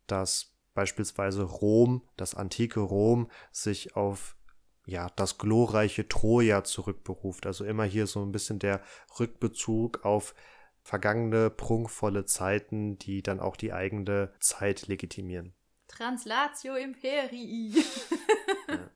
dass 0.06 0.54
beispielsweise 0.74 1.42
Rom, 1.42 2.02
das 2.16 2.34
antike 2.34 2.80
Rom, 2.80 3.30
sich 3.50 3.96
auf 3.96 4.36
ja, 4.84 5.08
das 5.16 5.38
glorreiche 5.38 6.08
Troja 6.08 6.64
zurückberuft. 6.64 7.46
Also 7.46 7.64
immer 7.64 7.84
hier 7.84 8.06
so 8.06 8.24
ein 8.24 8.32
bisschen 8.32 8.58
der 8.58 8.82
Rückbezug 9.18 10.04
auf 10.04 10.34
vergangene, 10.82 11.50
prunkvolle 11.50 12.24
Zeiten, 12.24 12.98
die 12.98 13.22
dann 13.22 13.38
auch 13.38 13.56
die 13.56 13.72
eigene 13.72 14.32
Zeit 14.40 14.88
legitimieren. 14.88 15.54
Translatio 15.86 16.74
Imperii. 16.74 17.74
ja. 18.68 18.78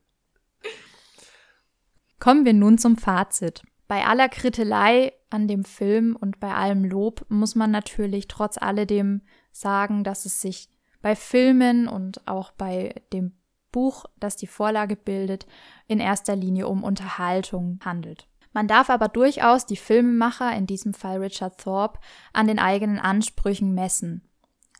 Kommen 2.18 2.44
wir 2.44 2.54
nun 2.54 2.78
zum 2.78 2.96
Fazit. 2.96 3.62
Bei 3.86 4.04
aller 4.04 4.28
Krittelei 4.28 5.12
an 5.30 5.48
dem 5.48 5.64
Film 5.64 6.16
und 6.18 6.40
bei 6.40 6.54
allem 6.54 6.84
Lob 6.84 7.24
muss 7.28 7.54
man 7.54 7.70
natürlich 7.70 8.28
trotz 8.28 8.58
alledem 8.58 9.22
sagen, 9.52 10.04
dass 10.04 10.24
es 10.24 10.40
sich 10.40 10.68
bei 11.02 11.16
Filmen 11.16 11.88
und 11.88 12.26
auch 12.26 12.52
bei 12.52 13.02
dem 13.12 13.32
Buch, 13.72 14.06
das 14.18 14.36
die 14.36 14.46
Vorlage 14.46 14.96
bildet, 14.96 15.46
in 15.86 16.00
erster 16.00 16.36
Linie 16.36 16.68
um 16.68 16.82
Unterhaltung 16.82 17.78
handelt. 17.84 18.28
Man 18.52 18.68
darf 18.68 18.88
aber 18.88 19.08
durchaus 19.08 19.66
die 19.66 19.76
Filmemacher, 19.76 20.56
in 20.56 20.66
diesem 20.66 20.94
Fall 20.94 21.18
Richard 21.18 21.60
Thorpe, 21.60 22.00
an 22.32 22.46
den 22.46 22.58
eigenen 22.58 22.98
Ansprüchen 22.98 23.74
messen. 23.74 24.22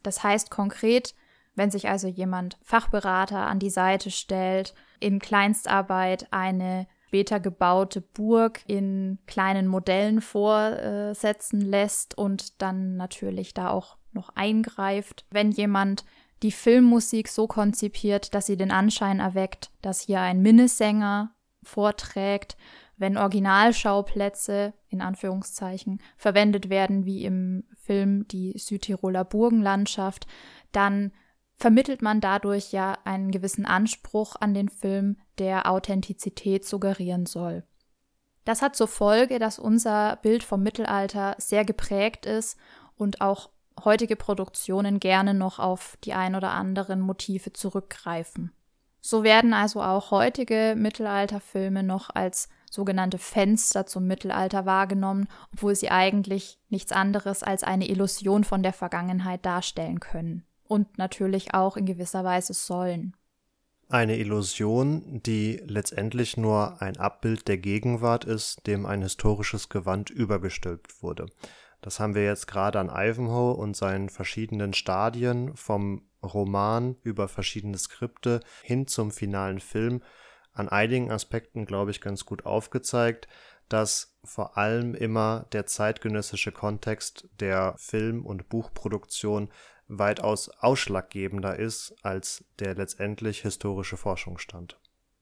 Das 0.03 0.23
heißt 0.23 0.51
konkret, 0.51 1.15
wenn 1.55 1.71
sich 1.71 1.89
also 1.89 2.09
jemand 2.09 2.59
Fachberater 2.63 3.47
an 3.47 3.59
die 3.59 3.71
Seite 3.71 4.11
stellt, 4.11 4.75
in 4.99 5.19
Kleinstarbeit 5.19 6.29
eine 6.31 6.87
später 7.07 7.39
gebaute 7.41 8.01
Burg 8.01 8.61
in 8.67 9.19
kleinen 9.27 9.69
Modellen 9.69 10.21
vorsetzen 10.21 11.61
lässt 11.61 12.19
und 12.19 12.61
dann 12.61 12.97
natürlich 12.97 13.55
da 13.55 13.71
auch 13.71 13.97
noch 14.13 14.31
eingreift. 14.35 15.25
Wenn 15.31 15.53
jemand 15.53 16.05
die 16.43 16.53
Filmmusik 16.53 17.29
so 17.29 17.47
konzipiert, 17.47 18.35
dass 18.35 18.47
sie 18.47 18.57
den 18.57 18.71
Anschein 18.71 19.21
erweckt, 19.21 19.71
dass 19.83 20.01
hier 20.01 20.21
ein 20.21 20.43
Minnesänger 20.43 21.33
vorträgt, 21.63 22.57
wenn 22.97 23.17
Originalschauplätze 23.17 24.73
in 24.89 25.01
Anführungszeichen 25.01 26.01
verwendet 26.17 26.71
werden, 26.71 27.05
wie 27.05 27.25
im 27.25 27.65
Film 27.75 28.27
die 28.29 28.59
Südtiroler 28.59 29.25
Burgenlandschaft, 29.25 30.27
dann 30.73 31.13
vermittelt 31.57 32.03
man 32.03 32.21
dadurch 32.21 32.73
ja 32.73 32.99
einen 33.05 33.31
gewissen 33.31 33.67
Anspruch 33.67 34.37
an 34.39 34.55
den 34.55 34.69
Film, 34.69 35.17
der 35.39 35.71
Authentizität 35.71 36.65
suggerieren 36.65 37.27
soll. 37.27 37.65
Das 38.45 38.63
hat 38.63 38.77
zur 38.77 38.89
Folge, 38.89 39.39
dass 39.39 39.59
unser 39.59 40.17
Bild 40.17 40.45
vom 40.45 40.63
Mittelalter 40.63 41.35
sehr 41.39 41.65
geprägt 41.65 42.27
ist 42.27 42.57
und 42.97 43.21
auch 43.21 43.51
heutige 43.85 44.17
Produktionen 44.17 45.01
gerne 45.01 45.35
noch 45.35 45.59
auf 45.59 45.99
die 46.05 46.13
ein 46.13 46.35
oder 46.35 46.51
anderen 46.51 47.01
Motive 47.01 47.53
zurückgreifen. 47.53 48.53
So 49.01 49.23
werden 49.23 49.53
also 49.53 49.83
auch 49.83 50.11
heutige 50.11 50.75
Mittelalterfilme 50.77 51.83
noch 51.83 52.11
als 52.11 52.49
sogenannte 52.71 53.19
Fenster 53.19 53.87
zum 53.87 54.07
Mittelalter 54.07 54.67
wahrgenommen, 54.67 55.29
obwohl 55.53 55.75
sie 55.75 55.91
eigentlich 55.91 56.59
nichts 56.69 56.93
anderes 56.93 57.43
als 57.43 57.63
eine 57.63 57.89
Illusion 57.89 58.45
von 58.45 58.63
der 58.63 58.73
Vergangenheit 58.73 59.45
darstellen 59.47 60.01
können 60.01 60.47
und 60.69 60.99
natürlich 60.99 61.55
auch 61.55 61.77
in 61.77 61.87
gewisser 61.87 62.25
Weise 62.25 62.55
sollen. 62.55 63.15
Eine 63.89 64.17
Illusion, 64.17 65.23
die 65.23 65.63
letztendlich 65.65 66.37
nur 66.37 66.83
ein 66.83 66.97
Abbild 66.97 67.47
der 67.47 67.59
Gegenwart 67.59 68.25
ist, 68.25 68.67
dem 68.67 68.85
ein 68.85 69.03
historisches 69.03 69.69
Gewand 69.69 70.11
übergestülpt 70.11 71.03
wurde. 71.03 71.27
Das 71.83 72.01
haben 72.01 72.17
wir 72.17 72.25
jetzt 72.25 72.49
gerade 72.49 72.81
an 72.81 72.91
Ivanhoe 72.91 73.55
und 73.55 73.77
seinen 73.77 74.09
verschiedenen 74.09 74.75
Stadien 74.75 75.55
vom 75.55 76.03
Roman 76.21 76.97
über 77.03 77.29
verschiedene 77.29 77.79
Skripte 77.79 78.41
hin 78.63 78.89
zum 78.89 79.13
finalen 79.13 79.61
Film 79.61 80.03
an 80.53 80.69
einigen 80.69 81.13
Aspekten, 81.13 81.65
glaube 81.65 81.93
ich, 81.93 82.01
ganz 82.01 82.25
gut 82.25 82.45
aufgezeigt, 82.45 83.29
dass 83.69 84.17
vor 84.25 84.57
allem 84.57 84.95
immer 84.95 85.47
der 85.53 85.67
zeitgenössische 85.67 86.51
Kontext 86.51 87.29
der 87.39 87.75
Film- 87.79 88.27
und 88.27 88.49
Buchproduktion 88.49 89.51
weitaus 89.89 90.49
ausschlaggebender 90.49 91.59
ist 91.59 91.95
als 92.03 92.45
der 92.59 92.75
letztendlich 92.75 93.43
historische 93.43 93.97
Forschungsstand. 93.97 94.79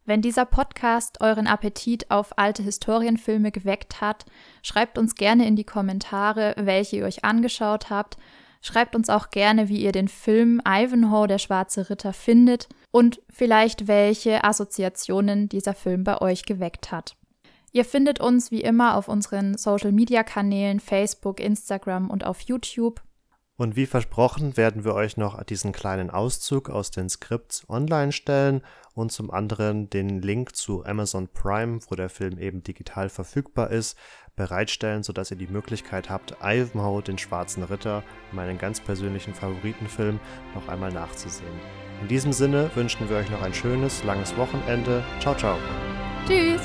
Wenn 0.06 0.20
dieser 0.20 0.44
Podcast 0.44 1.22
euren 1.22 1.46
Appetit 1.46 2.10
auf 2.10 2.36
alte 2.38 2.62
Historienfilme 2.62 3.50
geweckt 3.50 4.02
hat, 4.02 4.26
schreibt 4.62 4.98
uns 4.98 5.14
gerne 5.14 5.46
in 5.46 5.56
die 5.56 5.64
Kommentare, 5.64 6.54
welche 6.58 6.96
ihr 6.96 7.06
euch 7.06 7.24
angeschaut 7.24 7.88
habt. 7.88 8.18
Schreibt 8.60 8.96
uns 8.96 9.08
auch 9.08 9.30
gerne, 9.30 9.68
wie 9.68 9.82
ihr 9.82 9.92
den 9.92 10.08
Film 10.08 10.60
Ivanhoe, 10.66 11.26
der 11.26 11.38
schwarze 11.38 11.88
Ritter, 11.88 12.12
findet 12.12 12.68
und 12.90 13.22
vielleicht 13.30 13.88
welche 13.88 14.44
Assoziationen 14.44 15.48
dieser 15.48 15.74
Film 15.74 16.04
bei 16.04 16.20
euch 16.20 16.44
geweckt 16.44 16.92
hat. 16.92 17.16
Ihr 17.72 17.84
findet 17.84 18.20
uns 18.20 18.50
wie 18.50 18.60
immer 18.60 18.96
auf 18.96 19.08
unseren 19.08 19.56
Social-Media-Kanälen 19.56 20.80
Facebook, 20.80 21.40
Instagram 21.40 22.08
und 22.08 22.24
auf 22.24 22.40
YouTube. 22.40 23.02
Und 23.57 23.76
wie 23.76 23.86
versprochen 23.86 24.57
werden 24.57 24.84
wir 24.84 24.94
euch 24.94 25.16
noch 25.16 25.40
diesen 25.44 25.72
kleinen 25.72 26.11
Auszug 26.11 26.70
aus 26.70 26.90
den 26.90 27.09
Skripts 27.09 27.68
online 27.68 28.11
stellen 28.11 28.62
und 28.94 29.12
zum 29.12 29.30
anderen 29.30 29.88
den 29.90 30.20
Link 30.20 30.57
zu 30.57 30.84
Amazon 30.84 31.28
Prime, 31.28 31.78
wo 31.88 31.94
der 31.94 32.09
Film 32.09 32.38
eben 32.38 32.64
digital 32.64 33.09
verfügbar 33.09 33.70
ist, 33.70 33.96
bereitstellen, 34.34 35.05
sodass 35.05 35.30
ihr 35.30 35.36
die 35.36 35.46
Möglichkeit 35.46 36.11
habt, 36.11 36.36
Ivanhoe, 36.42 37.02
den 37.02 37.18
Schwarzen 37.18 37.62
Ritter, 37.62 38.02
meinen 38.32 38.59
ganz 38.59 38.80
persönlichen 38.80 39.34
Favoritenfilm, 39.34 40.18
noch 40.55 40.66
einmal 40.66 40.92
nachzusehen. 40.92 41.61
In 42.02 42.09
diesem 42.09 42.32
Sinne 42.32 42.70
wünschen 42.74 43.09
wir 43.09 43.18
euch 43.18 43.30
noch 43.30 43.42
ein 43.42 43.55
schönes, 43.55 44.02
langes 44.02 44.36
Wochenende. 44.36 45.05
Ciao, 45.20 45.36
ciao. 45.36 45.57
Tschüss. 46.26 46.62